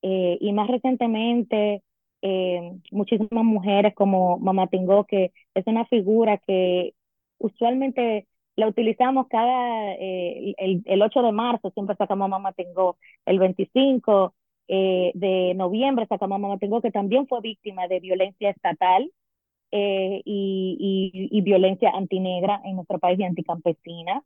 [0.03, 1.83] y más recientemente,
[2.93, 6.95] muchísimas mujeres como Mamá Tingó, que es una figura que
[7.39, 14.35] usualmente la utilizamos cada, el, el 8 de marzo, siempre sacamos Mamá Tingó, el 25,
[14.69, 19.11] eh, de noviembre, Sacamama tengo que también fue víctima de violencia estatal
[19.71, 24.23] eh, y, y, violencia antinegra en nuestro país y anticampesina.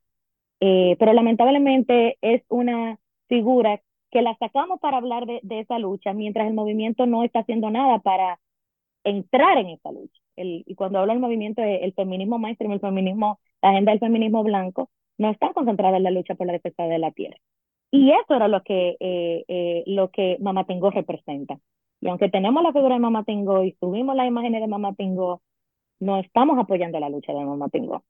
[0.60, 2.98] Eh, pero lamentablemente es una
[3.28, 7.40] figura que la sacamos para hablar de, de, esa lucha, mientras el movimiento no está
[7.40, 8.40] haciendo nada para
[9.04, 10.20] entrar en esa lucha.
[10.36, 14.42] El, y cuando hablo del movimiento, el feminismo mainstream, el feminismo, la agenda del feminismo
[14.44, 17.38] blanco, no están concentradas en la lucha por la defensa de la tierra.
[17.90, 21.58] Y eso era lo que, eh, eh, lo que Mamá Tingo representa.
[22.00, 25.42] Y aunque tenemos la figura de Mamá Tingo y subimos las imágenes de Mamá Tingo,
[26.00, 28.04] no estamos apoyando la lucha de Mamá Tingo.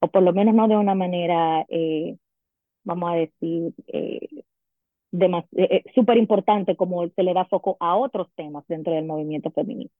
[0.00, 2.16] O por lo menos no de una manera, eh,
[2.84, 4.28] vamos a decir, eh,
[5.94, 9.96] súper importante como se le da foco a otros temas dentro del movimiento feminista.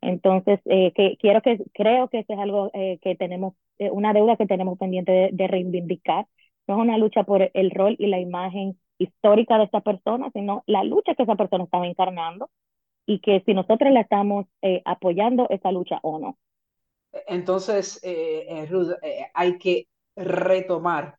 [0.00, 4.78] Entonces, que, quiero que, creo que eso es algo que tenemos, una deuda que tenemos
[4.78, 6.26] pendiente de reivindicar
[6.66, 10.62] no es una lucha por el rol y la imagen histórica de esta persona, sino
[10.66, 12.50] la lucha que esa persona estaba encarnando
[13.06, 16.38] y que si nosotros la estamos eh, apoyando esa lucha o no.
[17.26, 21.18] Entonces, eh, eh Ruth, eh, hay que retomar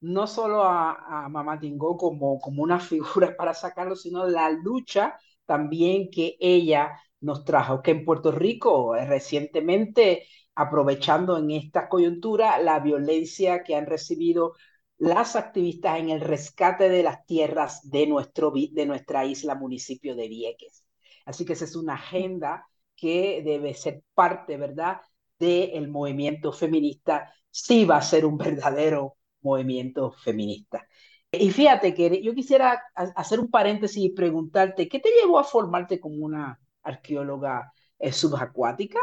[0.00, 5.18] no solo a, a Mamá Tingo como, como una figura para sacarlo, sino la lucha
[5.46, 12.80] también que ella nos trajo, que en Puerto Rico recientemente, aprovechando en esta coyuntura la
[12.80, 14.54] violencia que han recibido
[15.02, 20.28] las activistas en el rescate de las tierras de, nuestro, de nuestra isla, municipio de
[20.28, 20.84] Vieques.
[21.26, 25.00] Así que esa es una agenda que debe ser parte, ¿verdad?,
[25.40, 30.86] del movimiento feminista, si va a ser un verdadero movimiento feminista.
[31.32, 35.98] Y fíjate que yo quisiera hacer un paréntesis y preguntarte, ¿qué te llevó a formarte
[35.98, 39.00] como una arqueóloga eh, subacuática?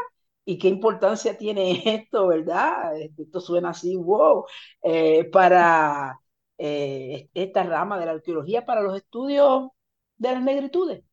[0.49, 2.99] Y qué importancia tiene esto, ¿verdad?
[2.99, 4.45] Este, esto suena así, wow,
[4.81, 6.19] eh, para
[6.57, 9.69] eh, esta rama de la arqueología, para los estudios
[10.17, 11.03] de las negritudes.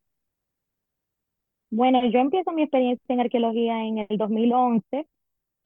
[1.69, 5.07] Bueno, yo empiezo mi experiencia en arqueología en el 2011,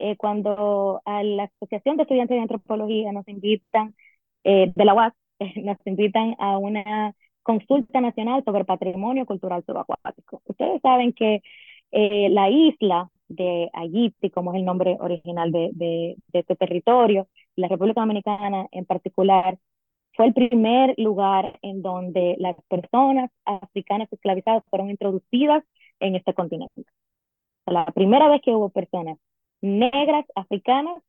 [0.00, 3.94] eh, cuando a la Asociación de Estudiantes de Antropología nos invitan,
[4.44, 5.14] de la UAS,
[5.64, 10.42] nos invitan a una consulta nacional sobre patrimonio cultural subacuático.
[10.44, 11.40] Ustedes saben que
[11.90, 18.00] la isla de Haití, como es el nombre original de, de, este territorio, la República
[18.00, 19.58] Dominicana en particular,
[20.14, 25.64] fue el primer lugar en donde las personas africanas esclavizadas fueron introducidas
[26.00, 26.84] en este continente.
[27.66, 29.18] La primera vez que hubo personas
[29.60, 31.02] negras africanas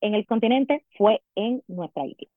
[0.00, 2.28] en el continente fue en nuestra isla.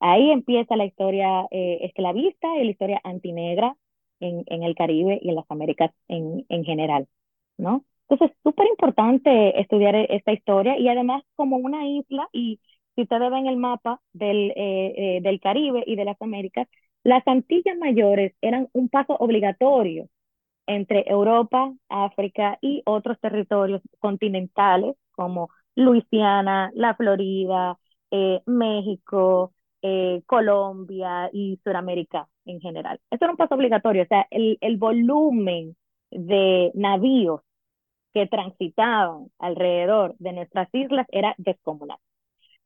[0.00, 3.76] Ahí empieza la historia eh, esclavista y la historia antinegra
[4.20, 7.08] en, en el Caribe y en las Américas en, en general,
[7.56, 7.84] ¿no?
[8.08, 12.60] Entonces, es súper importante estudiar e-, esta historia y además como una isla, y
[12.94, 16.68] si ustedes ven el mapa del, eh, eh, del Caribe y de las Américas,
[17.02, 20.08] las Antillas Mayores eran un paso obligatorio
[20.66, 27.78] entre Europa, África y otros territorios continentales como Luisiana, la Florida,
[28.10, 29.52] eh, México,
[30.26, 33.00] Colombia y Sudamérica en general.
[33.10, 35.76] Eso era un paso obligatorio, o sea, el, el volumen
[36.10, 37.40] de navíos
[38.14, 41.98] que transitaban alrededor de nuestras islas era descomunal.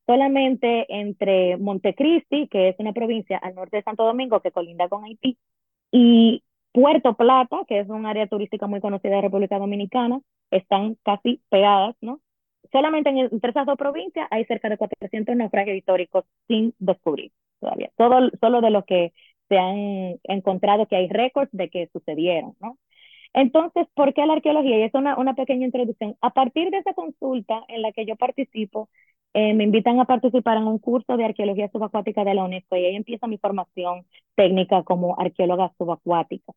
[0.07, 5.05] Solamente entre Montecristi, que es una provincia al norte de Santo Domingo que colinda con
[5.05, 5.39] Haití,
[5.91, 11.43] y Puerto Plata, que es un área turística muy conocida de República Dominicana, están casi
[11.51, 12.21] pegadas, ¿no?
[12.73, 17.91] Solamente en, entre esas dos provincias hay cerca de 400 naufragios históricos sin descubrir todavía.
[17.97, 19.13] Todo, solo de los que
[19.49, 22.79] se han encontrado que hay récords de que sucedieron, ¿no?
[23.35, 24.79] Entonces, ¿por qué la arqueología?
[24.79, 26.17] Y es una, una pequeña introducción.
[26.21, 28.89] A partir de esa consulta en la que yo participo,
[29.35, 32.87] eh, me invitan a participar en un curso de arqueología subacuática de la UNESCO y
[32.87, 36.53] ahí empieza mi formación técnica como arqueóloga subacuática.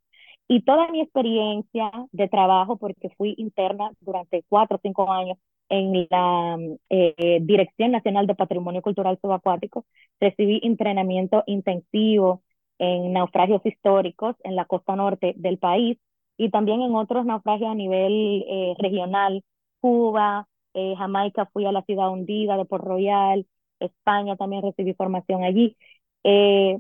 [0.47, 5.37] Y toda mi experiencia de trabajo, porque fui interna durante cuatro o cinco años
[5.69, 6.57] en la
[6.89, 9.85] eh, Dirección Nacional de Patrimonio Cultural Subacuático,
[10.19, 12.43] recibí entrenamiento intensivo
[12.79, 15.97] en naufragios históricos en la costa norte del país
[16.41, 19.43] y también en otros naufragios a nivel eh, regional,
[19.79, 23.45] Cuba, eh, Jamaica fui a la ciudad hundida de Port Royal,
[23.79, 25.77] España también recibí formación allí.
[26.23, 26.79] Eh,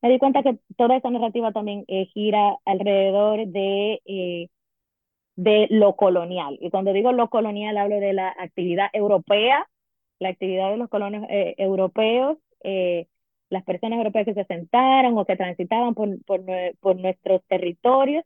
[0.00, 4.48] me di cuenta que toda esa narrativa también gira alrededor de,
[5.36, 6.56] de lo colonial.
[6.62, 9.68] Y cuando digo lo colonial hablo de la actividad europea,
[10.20, 12.38] la actividad de los colonos europeos,
[13.50, 18.24] las personas europeas que se sentaron o que transitaban por, por nuestros territorios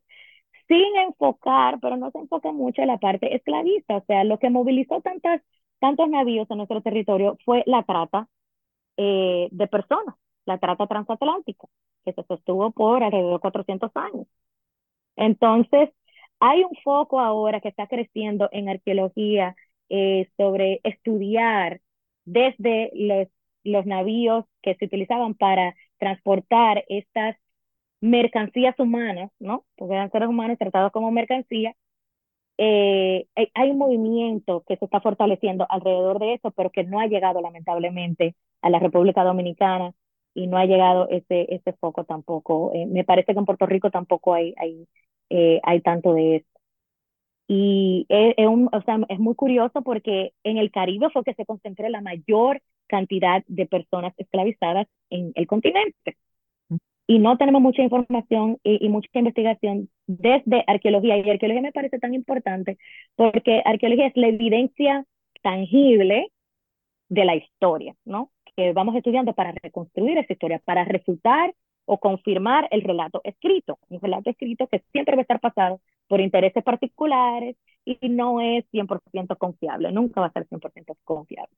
[0.69, 3.97] sin enfocar, pero no se enfoca mucho en la parte esclavista.
[3.99, 5.43] O sea, lo que movilizó tantas,
[5.81, 8.29] tantos navíos en nuestro territorio fue la trata
[8.97, 10.15] eh, de personas,
[10.47, 11.69] la trata transatlántica,
[12.05, 14.27] que se sostuvo por alrededor de 400 años.
[15.17, 15.91] Entonces,
[16.41, 19.57] hay un foco ahora que está creciendo en arqueología
[19.89, 21.81] eh, sobre estudiar
[22.25, 23.29] desde los,
[23.65, 27.37] los navíos que se utilizaban para transportar estas
[28.01, 29.65] mercancías humanas, ¿no?
[29.77, 31.75] Porque eran seres humanos tratados como mercancía,
[32.59, 37.07] eh, hay un movimiento que se está fortaleciendo alrededor de eso, pero que no ha
[37.07, 39.93] llegado lamentablemente a la República Dominicana
[40.35, 42.73] y no ha llegado ese, ese foco tampoco.
[42.75, 44.89] Eh, me parece que en Puerto Rico tampoco hay, hay,
[45.31, 46.47] eh, hay tanto de eso.
[47.49, 51.35] Y es, es, un, o sea, es muy curioso porque en el Caribe fue que
[51.35, 56.17] se concentró la mayor cantidad de personas esclavizadas en el continente
[57.07, 61.17] y no tenemos mucha información y, mucha investigación desde arqueología.
[61.19, 62.79] Y arqueología me parece tan importante
[63.15, 65.07] porque arqueología es la evidencia
[65.43, 66.33] tangible
[67.09, 68.33] de la historia, ¿no?
[68.57, 71.55] Que vamos estudiando para reconstruir esa historia, para refutar
[71.85, 73.79] o confirmar el relato escrito.
[73.89, 78.65] Un relato escrito que siempre va a estar pasado por intereses particulares y no es
[78.73, 81.55] 100% confiable, nunca va a ser 100% confiable.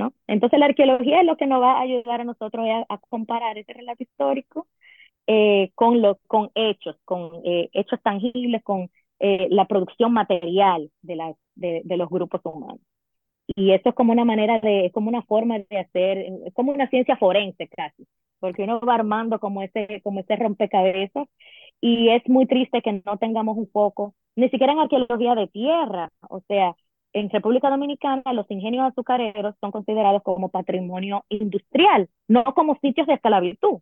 [0.00, 0.14] ¿No?
[0.26, 3.72] Entonces la arqueología es lo que nos va a ayudar a nosotros a, comparar ese
[3.74, 4.66] relato histórico
[5.26, 8.90] eh, con, los con hechos, con eh, hechos tangibles, con
[9.20, 12.80] eh, la producción material de, la, de, de, los grupos humanos.
[13.56, 16.72] Y esto es como una manera de, es como una forma de hacer, es como
[16.72, 18.06] una ciencia forense casi,
[18.38, 21.28] porque uno va armando como ese, como ese rompecabezas
[21.80, 26.10] y es muy triste que no tengamos un foco, ni siquiera en arqueología de tierra,
[26.28, 26.74] o sea,
[27.12, 33.14] en República Dominicana los ingenios azucareros son considerados como patrimonio industrial, no como sitios de
[33.14, 33.80] esclavitud,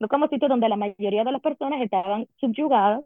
[0.00, 3.04] no como sitios donde la mayoría de las personas estaban subyugadas,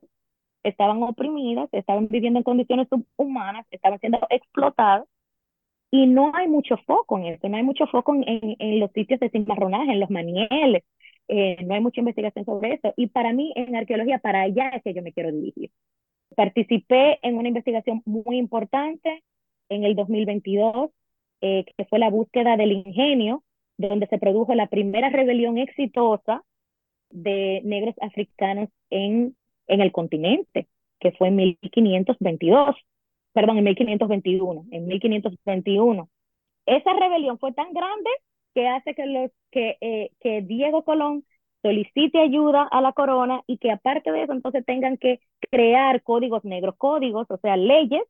[0.62, 5.06] estaban oprimidas, estaban viviendo en condiciones subhumanas, estaban siendo explotadas,
[5.90, 9.20] y no hay mucho foco en eso, no hay mucho foco en, en, los sitios
[9.20, 10.84] de cimarronaje, en los manieles,
[11.28, 12.94] eh, no hay mucha investigación sobre eso.
[12.96, 15.70] Y para mí, en arqueología, para allá es que yo me quiero dirigir.
[16.36, 19.22] Participé en una investigación muy importante
[19.74, 20.90] en el 2022,
[21.40, 23.42] eh, que fue la búsqueda del ingenio,
[23.78, 26.44] donde se produjo la primera rebelión exitosa
[27.10, 30.68] de negros africanos en, en el continente,
[31.00, 32.76] que fue en 1522,
[33.32, 36.08] perdón, en 1521, en 1521.
[36.66, 38.10] Esa rebelión fue tan grande
[38.54, 41.24] que hace que, los, que, eh, que Diego Colón
[41.62, 45.20] solicite ayuda a la corona y que aparte de eso entonces tengan que
[45.50, 48.02] crear códigos negros, códigos, o sea, leyes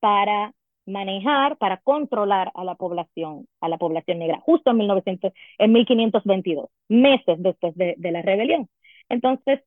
[0.00, 0.54] para
[0.86, 6.68] manejar, para controlar a la población, a la población negra, justo en, 1900, en 1522,
[6.88, 8.68] meses después de, de la rebelión.
[9.08, 9.60] Entonces,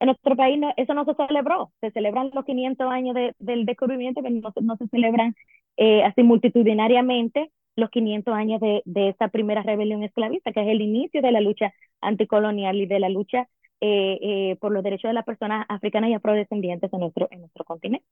[0.00, 3.64] en nuestro país no, eso no se celebró, se celebran los 500 años de, del
[3.66, 5.34] descubrimiento, pero no, no se celebran
[5.76, 10.80] eh, así multitudinariamente los 500 años de, de esa primera rebelión esclavista, que es el
[10.82, 13.48] inicio de la lucha anticolonial y de la lucha
[13.80, 17.64] eh, eh, por los derechos de las personas africanas y afrodescendientes en nuestro, en nuestro
[17.64, 18.06] continente.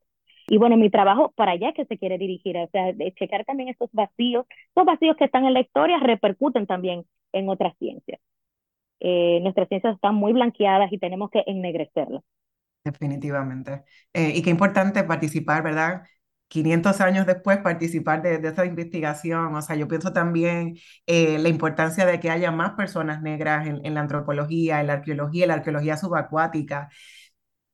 [0.51, 3.68] Y bueno, mi trabajo para allá que se quiere dirigir, o sea, de checar también
[3.68, 8.20] estos vacíos, estos vacíos que están en la historia repercuten también en otras ciencias.
[8.98, 12.24] Eh, nuestras ciencias están muy blanqueadas y tenemos que ennegrecerlas.
[12.82, 13.84] Definitivamente.
[14.12, 16.03] Eh, y qué importante participar, ¿verdad?
[16.48, 19.55] 500 años después participar de, de esa investigación.
[19.55, 20.74] O sea, yo pienso también
[21.07, 24.94] eh, la importancia de que haya más personas negras en, en, la antropología, en la
[24.94, 26.88] arqueología, en la arqueología subacuática.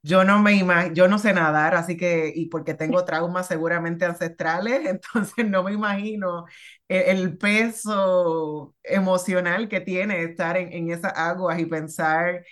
[0.07, 4.05] Yo no me imagino, yo no sé nadar, así que, y porque tengo traumas seguramente
[4.05, 6.45] ancestrales, entonces no me imagino
[6.89, 12.45] el, peso emocional que tiene estar en, en esas aguas y pensar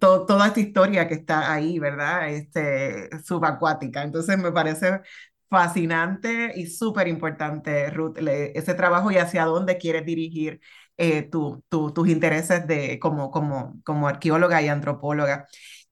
[0.00, 2.28] toda esta historia que está ahí, ¿verdad?
[2.30, 4.02] Este, subacuática.
[4.02, 5.00] Entonces me parece
[5.48, 10.60] fascinante y súper importante, Ruth, ese trabajo y hacia dónde quieres dirigir
[10.96, 15.46] eh, tu, tu, tus intereses de, como, como, como arqueóloga y antropóloga.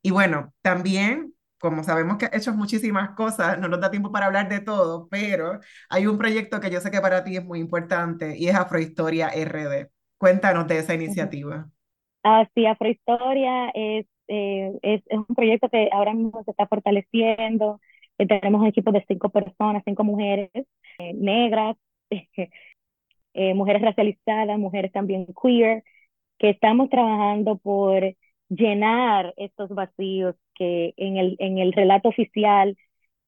[0.07, 4.27] Y bueno, también, como sabemos que has hecho muchísimas cosas, no nos da tiempo para
[4.27, 7.59] hablar de todo, pero hay un proyecto que yo sé que para ti es muy
[7.59, 9.91] importante y es Afrohistoria RD.
[10.17, 11.69] Cuéntanos de esa iniciativa.
[12.23, 17.81] Así, Afrohistoria es, eh, es, es, un proyecto que ahora mismo se está fortaleciendo.
[18.19, 21.77] Eh, tenemos un equipo de cinco personas, cinco mujeres eh, negras,
[23.35, 25.83] mujeres racializadas, mujeres también queer,
[26.39, 28.05] que estamos trabajando por
[28.49, 32.77] llenar estos vacíos que en el, en el relato oficial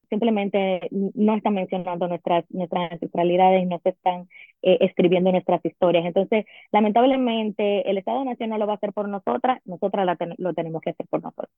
[0.08, 4.28] simplemente no están mencionando nuestras, nuestras ancestralidades no se están
[4.62, 6.06] eh, escribiendo nuestras historias.
[6.06, 10.06] Entonces, lamentablemente, el Estado Nacional lo va a hacer por nosotras, nosotras
[10.38, 11.50] lo tenemos que hacer por nosotros.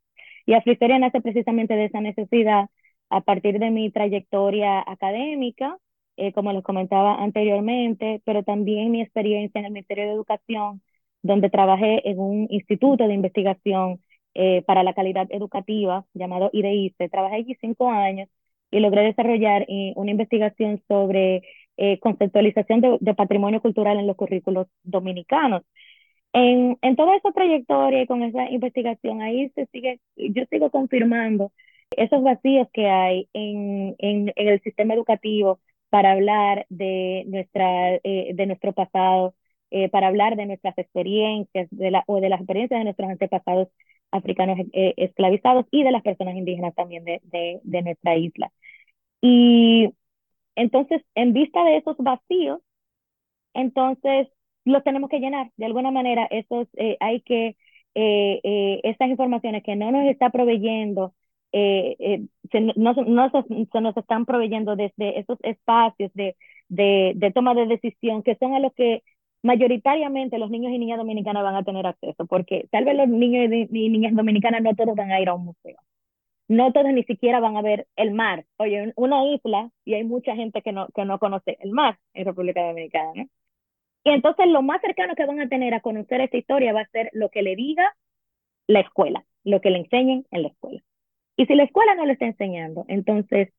[0.46, 2.68] Y Afrohistoria nace precisamente de esa necesidad
[3.11, 5.78] a partir de mi trayectoria académica,
[6.16, 10.82] eh, como les comentaba anteriormente, pero también mi experiencia en el Ministerio de Educación,
[11.22, 14.00] donde trabajé en un instituto de investigación
[14.34, 17.08] eh, para la calidad educativa llamado IDICE.
[17.08, 18.28] Trabajé allí cinco años
[18.70, 21.42] y logré desarrollar eh, una investigación sobre
[21.76, 25.62] eh, conceptualización de, patrimonio cultural en los currículos dominicanos.
[26.32, 31.52] En, toda esa trayectoria y con esa investigación, ahí se sigue, yo sigo confirmando
[31.96, 33.96] esos vacíos que hay en,
[34.36, 39.34] el sistema educativo para hablar de, nuestra, de nuestro pasado,
[39.70, 43.68] eh, para hablar de nuestras experiencias de la, o de las experiencias de nuestros antepasados
[44.10, 47.20] africanos eh, esclavizados y de las personas indígenas también de,
[47.62, 48.52] de, nuestra isla.
[49.20, 49.90] Y
[50.56, 52.60] entonces, en vista de esos vacíos,
[53.54, 54.28] entonces
[54.64, 55.50] los tenemos que llenar.
[55.56, 57.56] De alguna manera, esos, eh, hay que,
[57.94, 61.14] eh, estas informaciones que no nos está proveyendo,
[61.52, 62.28] se,
[62.60, 66.36] no, no se, nos están proveyendo desde esos espacios de,
[66.68, 69.02] de, de, toma de decisión, que son a los que
[69.43, 73.68] mayoritariamente los niños y niñas dominicanas van a tener acceso, porque tal vez los niños
[73.70, 75.78] y niñas dominicanas no todos van a ir a un museo
[76.51, 78.45] no todos ni siquiera van a ver el mar.
[78.57, 82.24] Oye, una isla y hay mucha gente que no, que no conoce el mar en
[82.24, 83.28] República Dominicana, ¿no?
[84.03, 86.88] Y entonces lo más cercano que van a tener a conocer esta historia va a
[86.88, 87.95] ser lo que le diga
[88.66, 90.82] la escuela, lo que le enseñen en la escuela.
[91.36, 93.51] Y si la escuela no le está enseñando, entonces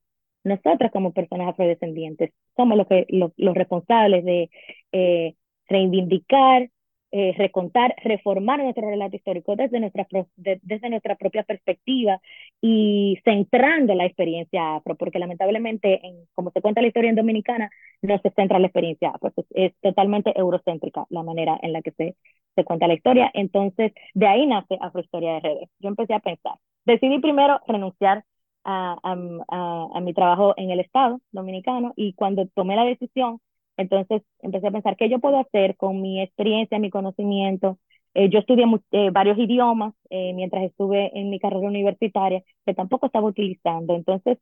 [0.44, 4.50] nosotros como personas afrodescendientes somos los, que, los, responsables de
[4.92, 5.36] eh,
[5.72, 6.69] reivindicar,
[7.13, 10.07] eh, recontar, reformar nuestro relato histórico desde nuestra,
[10.38, 12.22] desde nuestra propia perspectiva
[12.61, 17.69] y centrando la experiencia afro, porque lamentablemente, en, como se cuenta la historia en Dominicana,
[18.01, 22.15] no se centra la experiencia afro, es, totalmente eurocéntrica la manera en la que se,
[22.55, 23.30] se cuenta la historia.
[23.34, 25.69] Entonces, de ahí nace Afrohistoria de Redes.
[25.80, 26.55] Yo empecé a pensar,
[26.86, 28.24] decidí primero renunciar
[28.63, 33.39] a, a, a mi trabajo en el Estado dominicano y cuando tomé la decisión,
[33.78, 37.80] entonces empecé a pensar qué yo puedo hacer con mi experiencia, mi conocimiento.
[38.13, 43.05] Eh, yo estudié eh, varios idiomas eh, mientras estuve en mi carrera universitaria, que tampoco
[43.05, 43.95] estaba utilizando.
[43.95, 44.38] Entonces,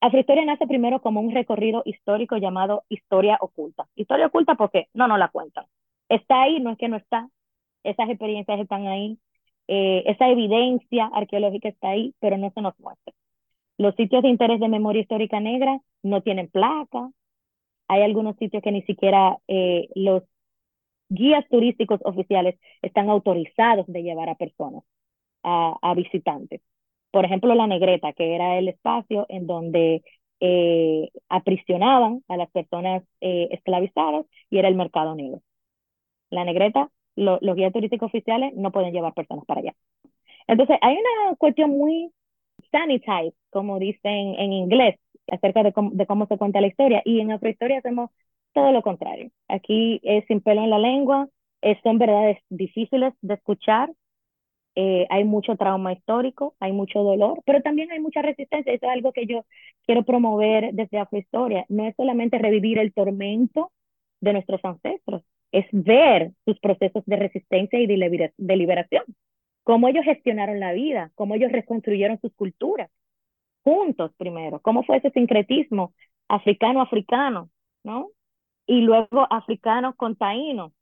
[0.00, 3.86] Afrohistoria nace primero como un recorrido histórico llamado Historia Oculta.
[3.96, 5.66] Historia Oculta porque no nos la cuentan.
[6.08, 7.28] Está ahí, no es que no está.
[7.84, 9.18] Esas experiencias están ahí.
[9.68, 13.14] esa evidencia arqueológica está ahí, pero no se nos muestra.
[13.78, 17.10] Los sitios de interés de memoria histórica negra no tienen placa,
[17.90, 20.22] hay algunos sitios que ni siquiera eh, los
[21.08, 24.84] guías turísticos oficiales están autorizados de llevar a personas,
[25.42, 26.60] a, visitantes.
[27.10, 30.02] Por ejemplo, la negreta, que era el espacio en donde
[30.38, 35.42] eh, aprisionaban a las personas eh, esclavizadas y era el mercado negro.
[36.30, 39.74] La negreta, los guías turísticos oficiales no pueden llevar personas para allá.
[40.46, 42.12] Entonces, hay una cuestión muy
[42.70, 44.96] sanitized, como dicen en inglés,
[45.32, 47.02] acerca de cómo, se cuenta la historia.
[47.04, 48.10] Y en Afrohistoria hacemos
[48.52, 49.30] todo lo contrario.
[49.48, 51.28] Aquí es sin pelo en la lengua,
[51.82, 53.90] son verdades difíciles de escuchar,
[54.76, 58.72] eh, hay mucho trauma histórico, hay mucho dolor, pero también hay mucha resistencia.
[58.72, 59.44] Eso es algo que yo
[59.86, 61.66] quiero promover desde Afrohistoria.
[61.68, 63.72] No es solamente revivir el tormento
[64.20, 65.22] de nuestros ancestros,
[65.52, 69.04] es ver sus procesos de resistencia y de liberación,
[69.64, 72.90] cómo ellos gestionaron la vida, cómo ellos reconstruyeron sus culturas,
[73.64, 75.94] juntos primero, cómo fue ese sincretismo
[76.28, 77.50] africano-africano,
[77.84, 78.10] ¿no?
[78.66, 80.72] Y luego africano con taíno,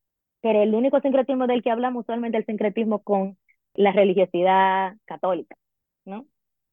[0.40, 3.38] pero el único sincretismo del que hablamos usualmente es el sincretismo con
[3.74, 5.56] la religiosidad católica,
[6.04, 6.26] ¿no?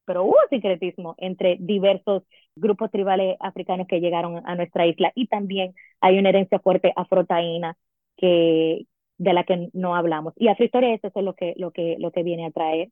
[0.05, 2.23] Pero hubo sincretismo entre diversos
[2.55, 7.77] grupos tribales africanos que llegaron a nuestra isla y también hay una herencia fuerte afrotaína
[8.17, 8.85] que,
[9.17, 10.33] de la que no hablamos.
[10.37, 12.89] Y Afrohistoria eso es lo que, lo que, lo que viene a traer.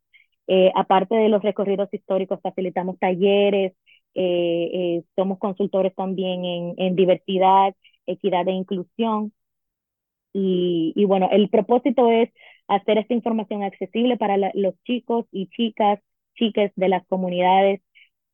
[0.48, 3.74] Eh, aparte de los recorridos históricos, facilitamos talleres,
[4.16, 7.76] eh, eh, somos consultores también en, en, diversidad,
[8.06, 9.34] equidad e inclusión.
[10.36, 12.30] Y, bueno, el propósito es
[12.68, 16.00] hacer esta información accesible para los chicos y chicas,
[16.36, 17.82] chicas de las comunidades,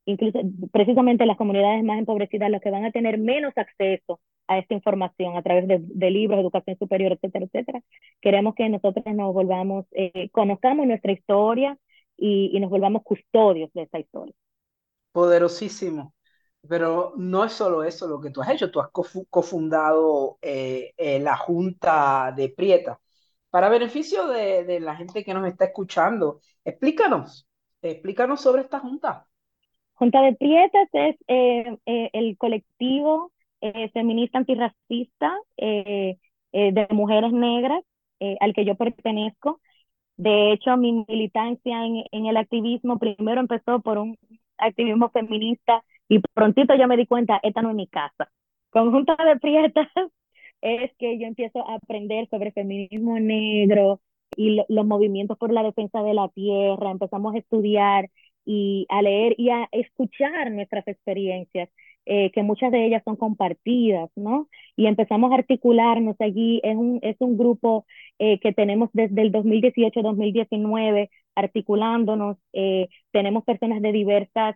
[0.05, 0.39] incluso
[0.71, 5.35] precisamente las comunidades más empobrecidas, las que van a tener menos acceso a esta información
[5.37, 7.81] a través de, de libros, educación superior, etcétera, etcétera.
[8.21, 9.85] Queremos que nosotros nos volvamos,
[10.31, 11.77] conozcamos nuestra historia,
[12.19, 14.33] y, nos volvamos custodios de esa historia.
[15.11, 16.13] Poderosísimo.
[16.67, 18.89] Pero no es solo eso lo que tú has hecho, tú has
[19.29, 22.99] cofundado eh, eh, la Junta de Prieta.
[23.49, 27.47] Para beneficio de, de, la gente que nos está escuchando, explícanos,
[27.81, 29.25] explícanos sobre esta Junta.
[29.93, 33.31] Junta de Prietas es eh, el colectivo
[33.93, 37.83] feminista antirracista de mujeres negras
[38.39, 39.59] al que yo pertenezco.
[40.19, 44.17] De hecho, mi militancia en, en, el activismo primero empezó por un
[44.57, 48.29] activismo feminista y prontito ya me di cuenta, esta no es mi casa.
[48.69, 49.87] Conjunto de Prietas
[50.61, 54.01] es que yo empiezo a aprender sobre feminismo negro
[54.35, 58.09] y los movimientos por la defensa de la tierra, empezamos a estudiar
[58.43, 61.69] y a leer y a escuchar nuestras experiencias
[62.11, 64.49] eh, que muchas de ellas son compartidas, ¿no?
[64.75, 67.85] Y empezamos a articularnos allí, es un, es un grupo
[68.17, 74.55] eh, que tenemos desde el 2018-2019 articulándonos, eh, tenemos personas de diversas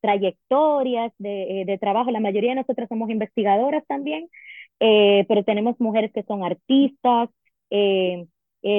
[0.00, 4.28] trayectorias de, de, trabajo, la mayoría de nosotras somos investigadoras también,
[4.78, 7.30] pero tenemos mujeres que son artistas,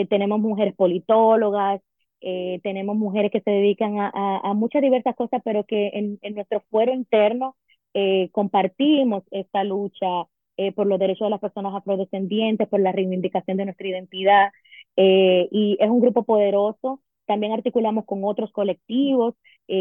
[0.10, 1.82] tenemos mujeres politólogas,
[2.22, 4.10] eh, tenemos mujeres que se dedican a,
[4.44, 7.56] a, muchas diversas cosas, pero que en, en nuestro fuero interno
[7.96, 10.28] eh, compartimos esta lucha
[10.58, 14.52] eh, por los derechos de las personas afrodescendientes, por la reivindicación de nuestra identidad,
[14.98, 17.02] y es un grupo poderoso.
[17.26, 19.36] También articulamos con otros colectivos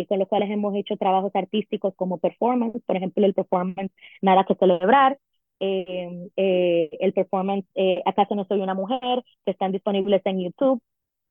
[0.09, 3.93] con los cuales hemos hecho trabajos artísticos como performance, por ejemplo, el performance
[4.23, 5.19] Nada que celebrar,
[5.61, 7.67] el performance
[8.07, 9.25] ¿Acaso no soy una mujer?
[9.45, 10.83] que están disponibles en YouTube.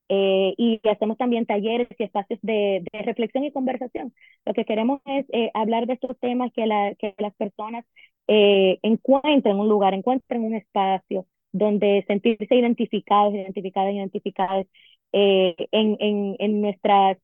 [0.10, 4.14] Eh, y hacemos también talleres y espacios de, reflexión y conversación.
[4.46, 7.86] Lo que queremos es eh, hablar de estos temas, que, la, que las personas
[8.28, 14.68] eh, encuentren un lugar, encuentren un espacio donde sentirse identificados, identificadas, identificadas
[15.12, 17.18] en, en, en nuestras,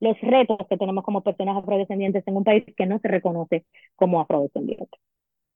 [0.00, 3.66] los retos que tenemos como personas afrodescendientes en un país que no se reconoce
[3.96, 4.98] como afrodescendiente.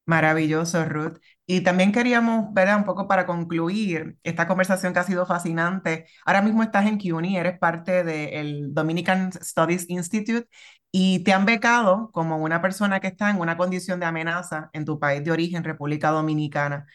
[0.09, 1.19] Maravilloso, Ruth.
[1.47, 6.07] Y también queríamos, ver Un poco para concluir esta conversación que ha sido fascinante.
[6.25, 10.49] Ahora mismo estás en CUNY, eres parte del Dominican Studies Institute
[10.91, 14.87] y te han becado como una persona que está en una condición de amenaza en
[14.87, 16.87] tu país de origen, República Dominicana.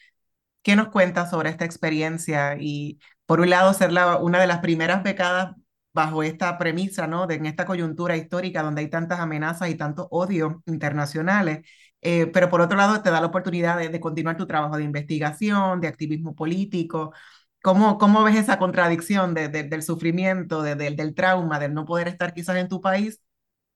[0.64, 2.58] ¿Qué nos cuentas sobre esta experiencia?
[2.60, 3.92] Y por un lado, ser
[4.22, 5.56] una de las primeras becadas
[5.94, 7.28] bajo esta premisa, ¿no?
[7.28, 11.68] De en esta coyuntura histórica donde hay tantas amenazas y tantos odios internacionales.
[12.04, 15.80] Eh, pero por otro lado te da la oportunidad de, continuar tu trabajo de investigación,
[15.82, 17.14] de activismo político.
[17.62, 22.34] ¿Cómo, cómo ves esa contradicción de, del sufrimiento, de, del trauma, del no poder estar
[22.34, 23.24] quizás en tu país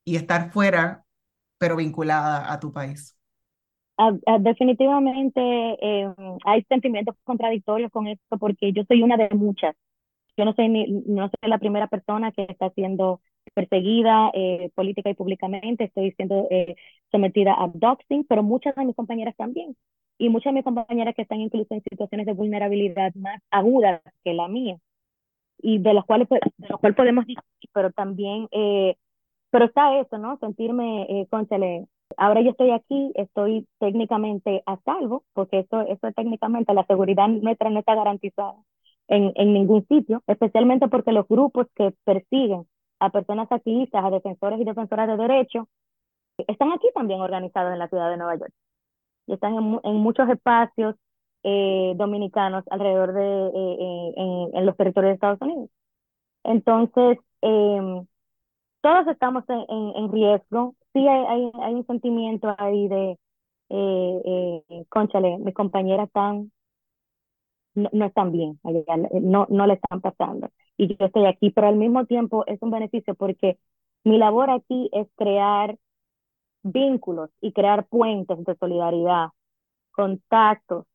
[0.03, 1.05] y estar fuera,
[1.57, 3.17] pero vinculada a tu país?
[3.97, 6.13] Ah, ah, definitivamente eh,
[6.45, 9.75] hay sentimientos contradictorios con esto porque yo soy una de muchas.
[10.35, 13.21] Yo no soy, ni, no soy la primera persona que está siendo
[13.57, 16.75] perseguida eh, política y públicamente, estoy siendo eh,
[17.09, 19.75] sometida a doxing, pero muchas de mis compañeras también.
[20.19, 24.33] Y muchas de mis compañeras que están incluso en situaciones de vulnerabilidad más agudas que
[24.35, 24.77] la mía,
[25.59, 28.95] y de las cuales, pues, de los cuales podemos discutir, pero también, eh,
[29.49, 30.37] pero está eso, ¿no?
[30.37, 36.75] Sentirme, eh, conchale, ahora yo estoy aquí, estoy técnicamente a salvo, porque eso, eso técnicamente,
[36.75, 38.53] la seguridad nuestra no está garantizada
[39.07, 42.67] en, en ningún sitio, especialmente porque los grupos que persiguen
[42.99, 45.67] a personas activistas, a defensores y defensoras de derechos,
[46.47, 48.53] están aquí también organizados en la ciudad de Nueva York.
[49.27, 50.95] Y están en, muchos espacios
[51.43, 55.69] eh, dominicanos alrededor de eh, eh, en, en, los territorios de Estados Unidos.
[56.43, 58.05] Entonces, em,
[58.81, 60.75] todos estamos en, en, riesgo.
[60.93, 63.19] Sí hay, hay, hay, un sentimiento ahí de,
[63.69, 66.51] eh, conchale, mis compañeras están,
[67.75, 68.59] no, no están bien,
[69.21, 72.71] no, no le están pasando y yo estoy aquí, pero al mismo tiempo es un
[72.71, 73.57] beneficio porque
[74.03, 75.77] mi labor aquí es crear
[76.63, 79.29] vínculos y crear puentes de solidaridad,
[79.91, 80.85] contactos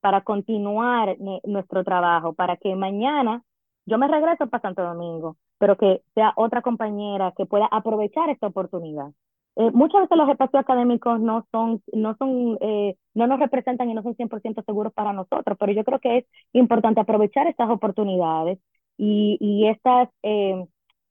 [0.00, 3.42] para continuar nuestro trabajo, para que mañana
[3.86, 8.48] yo me regreso para Santo Domingo, pero que sea otra compañera que pueda aprovechar esta
[8.48, 9.12] oportunidad.
[9.56, 13.94] Eh, muchas veces los espacios académicos no son, no son, eh, no nos representan y
[13.94, 18.58] no son 100% seguros para nosotros, pero yo creo que es importante aprovechar estas oportunidades
[18.96, 20.66] y, y estas eh,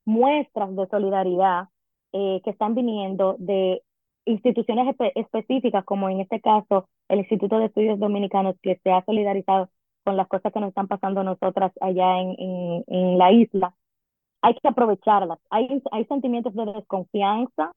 [0.05, 1.69] muestras de solidaridad
[2.13, 3.81] eh, que están viniendo de
[4.25, 9.69] instituciones específicas, como en este caso el Instituto de Estudios Dominicanos, que se ha solidarizado
[10.03, 13.75] con las cosas que nos están pasando nosotras allá en, en, en la isla,
[14.41, 15.39] hay que aprovecharlas.
[15.49, 17.73] Hay, hay sentimientos de desconfianza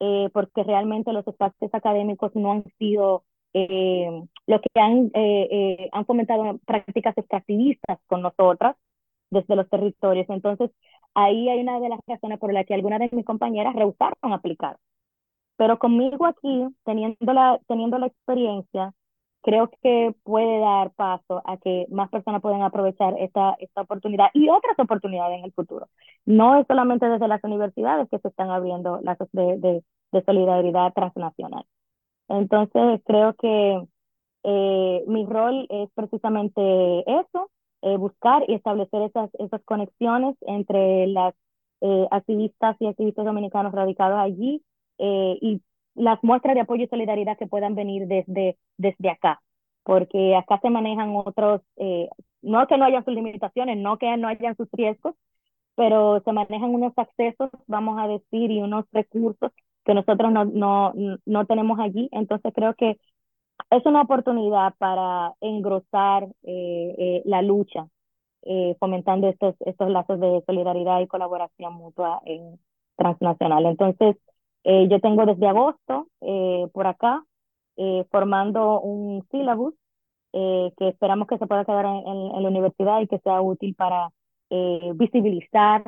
[0.00, 3.24] eh, porque realmente los espacios académicos no han sido
[3.54, 8.76] eh, que han, eh, eh, han fomentado prácticas extractivistas con nosotras,
[9.32, 10.26] desde los territorios.
[10.30, 10.70] Entonces,
[11.14, 14.78] ahí hay una de las razones por las que algunas de mis compañeras rehusaron aplicar.
[15.56, 18.92] Pero conmigo aquí, teniendo la, teniendo la experiencia,
[19.42, 24.48] creo que puede dar paso a que más personas puedan aprovechar esta, esta oportunidad y
[24.48, 25.88] otras oportunidades en el futuro.
[26.26, 30.92] No es solamente desde las universidades que se están abriendo lazos de, de, de solidaridad
[30.94, 31.64] transnacional.
[32.28, 33.82] Entonces, creo que
[34.44, 36.60] eh, mi rol es precisamente
[37.20, 37.50] eso,
[37.82, 41.34] eh, buscar y establecer esas, esas conexiones entre las
[41.80, 44.62] eh, activistas y activistas dominicanos radicados allí
[44.98, 45.62] eh, y
[45.94, 49.42] las muestras de apoyo y solidaridad que puedan venir desde, desde acá,
[49.82, 51.60] porque acá se manejan otros,
[52.40, 55.14] no que no hayan sus limitaciones, no que no hayan sus riesgos,
[55.74, 59.52] pero se manejan unos accesos, vamos a decir, y unos recursos
[59.84, 60.92] que nosotros no, no,
[61.26, 62.08] no tenemos allí.
[62.12, 62.98] Entonces creo que
[63.72, 67.88] es una oportunidad para engrosar eh, eh, la lucha,
[68.42, 72.20] eh, fomentando estos, estos lazos de solidaridad y colaboración mutua
[72.96, 73.66] transnacional.
[73.66, 74.16] Entonces,
[74.64, 76.06] yo tengo desde agosto
[76.72, 77.24] por acá
[78.10, 79.74] formando un sílabus
[80.32, 84.10] que esperamos que se pueda quedar en, la universidad y que sea útil para
[84.94, 85.82] visibilizar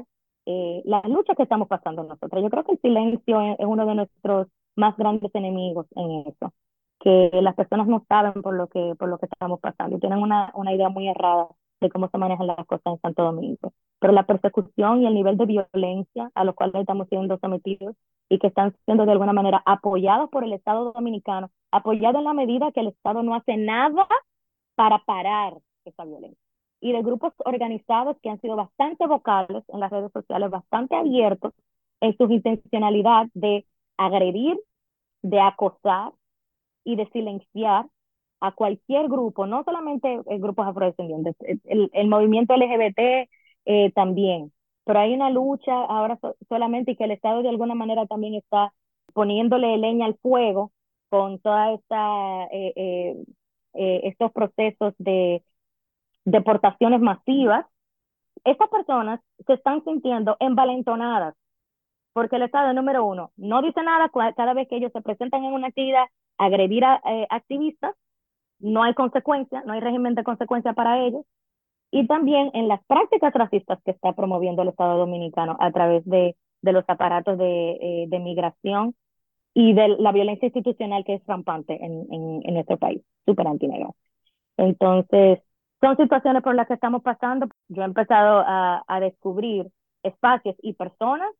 [0.46, 2.42] la lucha que estamos pasando nosotros.
[2.42, 6.52] Yo creo que el silencio es uno de nuestros más grandes enemigos en eso
[7.04, 10.20] que las personas no saben por lo que, por lo que estamos pasando y tienen
[10.20, 11.48] una, una idea muy errada
[11.82, 13.74] de cómo se manejan las cosas en Santo Domingo.
[13.98, 17.94] Pero la persecución y el nivel de violencia a los cuales estamos siendo sometidos
[18.30, 22.32] y que están siendo de alguna manera apoyados por el Estado dominicano, apoyados en la
[22.32, 24.08] medida que el Estado no hace nada
[24.74, 26.40] para parar esa violencia.
[26.80, 31.52] Y de grupos organizados que han sido bastante vocales en las redes sociales, bastante abiertos
[32.00, 33.66] en su intencionalidad de
[33.98, 34.58] agredir,
[35.22, 36.12] de acosar,
[36.84, 37.86] y de silenciar
[38.40, 43.28] a cualquier grupo, no solamente grupos afrodescendientes, el, el movimiento LGBT
[43.66, 44.52] eh, también,
[44.84, 46.18] pero hay una lucha ahora
[46.48, 48.72] solamente y que el Estado de alguna manera también está
[49.14, 50.72] poniéndole leña al fuego
[51.08, 53.16] con toda esta eh,
[53.74, 55.42] eh, estos procesos de
[56.24, 57.66] deportaciones masivas.
[58.44, 61.34] Estas personas se están sintiendo envalentonadas
[62.12, 65.52] porque el Estado, número uno, no dice nada cada vez que ellos se presentan en
[65.52, 66.06] una actividad
[66.38, 67.94] agredir a eh, activistas,
[68.58, 71.24] no hay consecuencia, no hay régimen de consecuencia para ellos,
[71.90, 76.36] y también en las prácticas racistas que está promoviendo el Estado Dominicano a través de,
[76.60, 78.96] de los aparatos de, eh, de, migración
[79.54, 83.94] y de la violencia institucional que es rampante en, en, nuestro país, súper antinegro.
[84.56, 85.40] Entonces,
[85.80, 87.46] son situaciones por las que estamos pasando.
[87.68, 89.68] Yo he empezado a, a descubrir
[90.02, 91.30] espacios y personas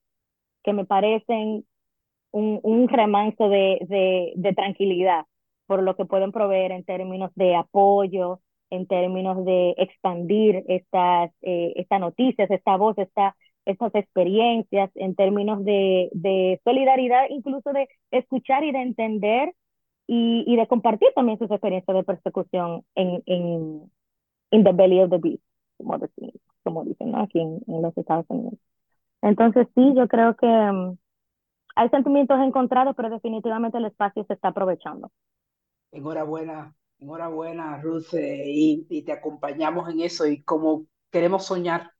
[0.63, 1.65] que me parecen
[2.35, 5.25] un, un remanso de, de, de, tranquilidad
[5.67, 11.73] por lo que pueden proveer en términos de apoyo, en términos de expandir estas, eh,
[11.77, 18.65] estas noticias, esta voz, esta, estas experiencias, en términos de, de solidaridad, incluso de escuchar
[18.65, 19.55] y de entender
[20.09, 23.91] y, y de compartir también sus experiencias de persecución en, en
[24.51, 25.43] in the belly of the beast,
[25.79, 26.33] como, dicen,
[26.65, 28.59] como dicen aquí en, en los Estados Unidos.
[29.23, 30.99] Entonces sí, yo creo que mm,
[31.75, 35.11] hay sentimientos encontrados, pero definitivamente el espacio se está aprovechando.
[35.91, 40.27] Enhorabuena, enhorabuena, Ruth, eh, y, te acompañamos en eso.
[40.27, 41.91] Y como queremos soñar,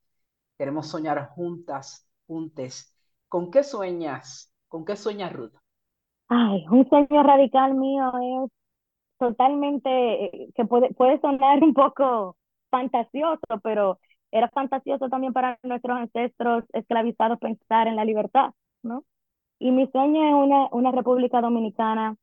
[0.57, 2.95] queremos soñar juntas, juntes.
[3.27, 4.53] ¿Con qué sueñas?
[4.67, 5.53] ¿Con qué sueñas, Ruth?
[6.27, 8.11] Ay, un sueño radical mío
[8.45, 8.51] es
[9.19, 9.89] totalmente,
[10.25, 12.37] eh, que puede, puede sonar un poco
[12.69, 13.99] fantasioso, pero
[14.31, 18.51] era fantasioso también para nuestros ancestros esclavizados pensar en la libertad,
[18.83, 19.03] ¿no?
[19.59, 22.15] Y mi sueño es una, una República Dominicana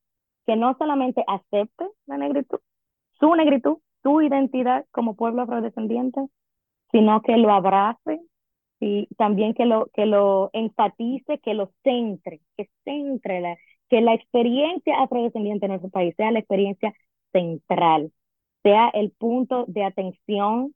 [0.47, 2.59] que no solamente acepte la negritud,
[3.19, 6.21] su negritud, su identidad como pueblo afrodescendiente,
[6.91, 8.21] sino que lo abrace
[8.81, 13.57] y también que lo, que lo enfatice, que lo centre, que centre la,
[13.89, 16.93] que la experiencia afrodescendiente en nuestro país sea la experiencia
[17.33, 18.13] central,
[18.63, 20.75] sea el punto de atención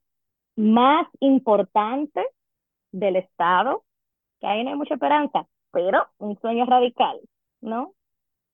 [0.55, 2.23] más importante
[2.91, 3.83] del Estado,
[4.39, 5.47] que ahí no hay mucha esperanza,
[5.77, 7.19] pero un sueño radical,
[7.61, 7.93] ¿no?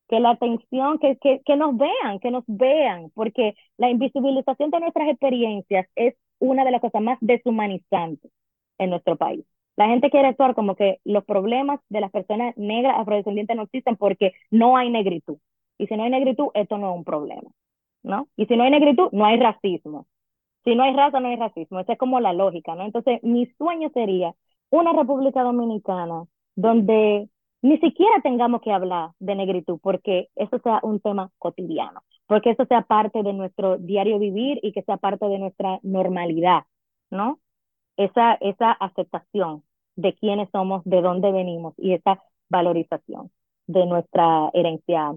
[0.09, 4.81] Que la atención, que, que, que nos vean, que nos vean, porque la invisibilización de
[4.81, 8.31] nuestras experiencias es una de las cosas más deshumanizantes
[8.77, 9.45] en nuestro país.
[9.77, 13.97] La gente quiere actuar como que los problemas de las personas negras afrodescendientes no existen
[13.97, 15.37] porque no hay negritud.
[15.77, 17.51] Y si no hay negritud, esto no es un problema,
[18.03, 18.27] ¿no?
[18.37, 20.07] Y si no hay negritud, no hay racismo.
[20.65, 21.79] Si no hay raza, no hay racismo.
[21.79, 22.85] Esa es como la lógica, ¿no?
[22.85, 24.35] Entonces, mi sueño sería
[24.71, 26.25] una República Dominicana
[26.55, 27.29] donde
[27.61, 32.65] ni siquiera tengamos que hablar de negritud, porque eso sea un tema cotidiano, porque eso
[32.65, 36.63] sea parte de nuestro diario vivir y que sea parte de nuestra normalidad,
[37.09, 37.39] ¿no?
[37.97, 39.63] Esa, esa aceptación
[39.95, 43.31] de quiénes somos, de dónde venimos y esa valorización
[43.67, 45.15] de nuestra herencia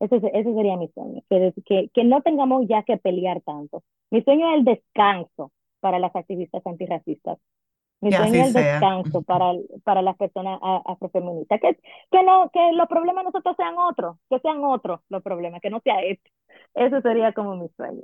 [0.00, 3.82] Ese, ese sería mi sueño, que, que, que no tengamos ya que pelear tanto.
[4.10, 7.38] Mi sueño es el descanso para las activistas antirracistas,
[8.00, 9.52] mi sueño es el descanso para,
[9.84, 11.60] para las personas afrofeministas.
[11.60, 11.78] Que,
[12.10, 15.80] que, no, que los problemas nosotros sean otros, que sean otros los problemas, que no
[15.80, 16.30] sea este.
[16.74, 18.02] Eso sería como mi sueño.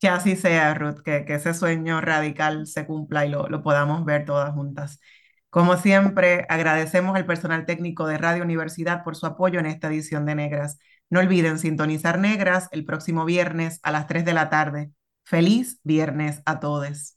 [0.00, 4.04] Que así sea, Ruth, que, que ese sueño radical se cumpla y lo, lo podamos
[4.04, 5.00] ver todas juntas.
[5.48, 10.26] Como siempre, agradecemos al personal técnico de Radio Universidad por su apoyo en esta edición
[10.26, 10.78] de Negras.
[11.08, 14.90] No olviden sintonizar Negras el próximo viernes a las 3 de la tarde.
[15.24, 17.16] Feliz viernes a todos.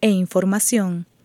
[0.00, 1.06] e información.